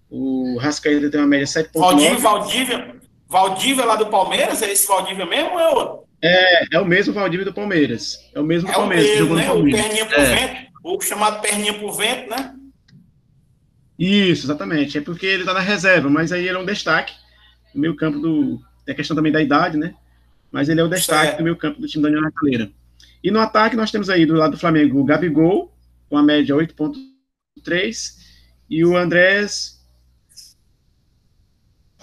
O 0.10 0.58
Arrascaeta 0.60 1.10
tem 1.10 1.20
uma 1.20 1.28
média 1.28 1.46
7.9. 1.46 1.80
Valdívia, 1.80 2.18
Valdívia, 2.20 2.96
Valdívia 3.28 3.86
lá 3.86 3.96
do 3.96 4.08
Palmeiras? 4.08 4.62
É 4.62 4.72
esse 4.72 4.88
Valdívia 4.88 5.26
mesmo 5.26 5.52
ou 5.52 5.60
é 5.60 5.70
outro? 5.70 6.09
É, 6.22 6.76
é 6.76 6.80
o 6.80 6.86
mesmo 6.86 7.14
Valdívia 7.14 7.46
do 7.46 7.54
Palmeiras. 7.54 8.30
É 8.34 8.40
o 8.40 8.44
mesmo 8.44 8.70
é 8.70 8.74
Palmeiras. 8.74 9.06
O 9.22 9.34
mesmo, 9.34 9.36
né? 9.36 9.52
O 9.52 9.64
perninha 9.64 10.06
por 10.06 10.20
é. 10.20 10.36
vento, 10.36 10.72
o 10.84 11.02
chamado 11.02 11.42
perninha 11.42 11.74
por 11.74 11.94
vento, 11.94 12.30
né? 12.30 12.56
Isso, 13.98 14.46
exatamente. 14.46 14.98
É 14.98 15.02
porque 15.02 15.26
ele 15.26 15.46
tá 15.46 15.54
na 15.54 15.60
reserva, 15.60 16.10
mas 16.10 16.32
aí 16.32 16.48
ele 16.48 16.58
é 16.58 16.60
um 16.60 16.66
destaque 16.66 17.14
no 17.74 17.82
meio 17.82 17.96
campo 17.96 18.20
do... 18.20 18.60
A 18.88 18.94
questão 18.94 19.16
também 19.16 19.32
da 19.32 19.42
idade, 19.42 19.78
né? 19.78 19.94
mas 20.52 20.70
ele 20.70 20.82
é 20.82 20.84
o 20.84 20.88
destaque 20.88 21.38
do 21.38 21.44
meio 21.44 21.56
campo 21.56 21.80
do 21.80 21.88
time 21.88 22.02
da 22.02 22.10
União 22.10 22.24
Lacaleira. 22.24 22.72
E 23.24 23.32
no 23.32 23.40
ataque 23.40 23.76
nós 23.76 23.92
temos 23.92 24.10
aí 24.10 24.26
do 24.26 24.34
lado 24.34 24.52
do 24.52 24.58
Flamengo 24.58 25.00
o 25.00 25.06
Gabigol, 25.06 25.74
com 26.10 26.18
a 26.18 26.24
média 26.24 26.56
8.3, 26.56 28.16
e 28.70 28.84
o 28.84 28.98
Andrés 28.98 29.79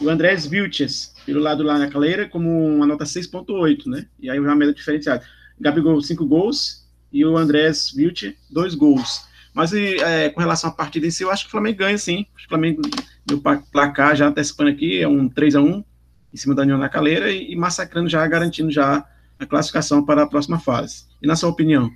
o 0.00 0.09
Andrés 0.09 0.46
Vilches, 0.46 1.14
pelo 1.24 1.40
lado 1.40 1.62
lá 1.62 1.78
na 1.78 1.88
Caleira, 1.88 2.28
como 2.28 2.48
uma 2.66 2.87
nota 2.87 3.04
6.8, 3.04 3.87
né? 3.87 4.06
E 4.18 4.30
aí 4.30 4.38
uma 4.38 4.54
média 4.54 4.74
diferenciada. 4.74 5.24
Gabigol, 5.59 6.00
5 6.00 6.26
gols, 6.26 6.87
e 7.12 7.24
o 7.24 7.37
Andrés 7.37 7.90
Vilches, 7.94 8.35
2 8.50 8.74
gols. 8.74 9.26
Mas 9.54 9.72
é, 9.72 10.28
com 10.28 10.40
relação 10.40 10.68
à 10.68 10.72
partida 10.72 11.06
em 11.06 11.11
si, 11.11 11.22
eu 11.22 11.30
acho 11.30 11.44
que 11.44 11.48
o 11.48 11.50
Flamengo 11.50 11.78
ganha, 11.78 11.96
sim. 11.96 12.26
O 12.37 12.48
Flamengo, 12.48 12.82
meu 13.28 13.40
placar 13.72 14.14
já 14.14 14.28
antecipando 14.28 14.70
aqui, 14.70 15.00
é 15.00 15.09
um 15.09 15.28
3 15.28 15.56
a 15.56 15.62
1 15.62 15.85
em 16.32 16.37
cima 16.37 16.54
da 16.54 16.62
União 16.62 16.76
na 16.76 16.90
Caleira 16.90 17.30
e, 17.30 17.52
e 17.52 17.56
massacrando 17.56 18.09
já, 18.09 18.26
garantindo 18.26 18.70
já 18.70 19.02
a 19.38 19.46
classificação 19.46 20.04
para 20.04 20.24
a 20.24 20.26
próxima 20.26 20.59
fase. 20.59 21.06
E 21.22 21.26
na 21.26 21.37
sua 21.37 21.48
opinião? 21.48 21.90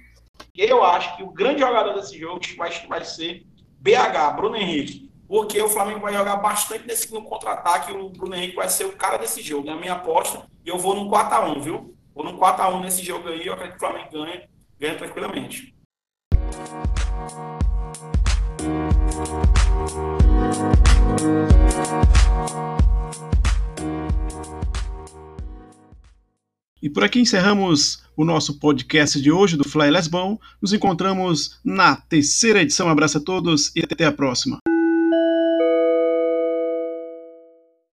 Eu 0.57 0.83
acho 0.83 1.17
que 1.17 1.23
o 1.23 1.31
grande 1.31 1.61
jogador 1.61 1.93
desse 1.95 2.19
jogo 2.19 2.41
vai, 2.57 2.71
vai 2.89 3.05
ser 3.05 3.45
BH, 3.81 4.37
Bruno 4.37 4.57
Henrique. 4.57 5.10
Porque 5.31 5.63
o 5.63 5.69
Flamengo 5.69 6.01
vai 6.01 6.13
jogar 6.13 6.35
bastante 6.39 6.89
nesse, 6.89 7.15
no 7.15 7.23
contra-ataque. 7.23 7.93
O 7.93 8.09
Bruno 8.09 8.35
Henrique 8.35 8.57
vai 8.57 8.69
ser 8.69 8.87
o 8.87 8.97
cara 8.97 9.17
desse 9.17 9.41
jogo. 9.41 9.69
É 9.69 9.73
a 9.73 9.77
minha 9.77 9.93
aposta. 9.93 10.43
E 10.67 10.69
eu 10.69 10.77
vou 10.77 10.97
no 10.97 11.09
4x1, 11.09 11.61
viu? 11.61 11.97
Vou 12.13 12.25
no 12.25 12.37
4x1 12.37 12.81
nesse 12.81 13.05
jogo 13.05 13.29
aí. 13.29 13.47
Eu 13.47 13.53
acredito 13.53 13.79
que 13.79 13.85
o 13.85 13.89
Flamengo 13.89 14.11
ganha, 14.11 14.49
ganha 14.77 14.99
tranquilamente. 14.99 15.73
E 26.83 26.91
por 26.91 27.05
aqui 27.05 27.21
encerramos 27.21 28.03
o 28.17 28.25
nosso 28.25 28.59
podcast 28.59 29.23
de 29.23 29.31
hoje 29.31 29.57
do 29.57 29.63
Fly 29.63 29.93
Lesbão. 29.93 30.41
Nos 30.61 30.73
encontramos 30.73 31.61
na 31.65 31.95
terceira 31.95 32.63
edição. 32.63 32.89
Um 32.89 32.91
abraço 32.91 33.19
a 33.19 33.21
todos 33.21 33.71
e 33.77 33.85
até 33.85 34.05
a 34.07 34.11
próxima. 34.11 34.59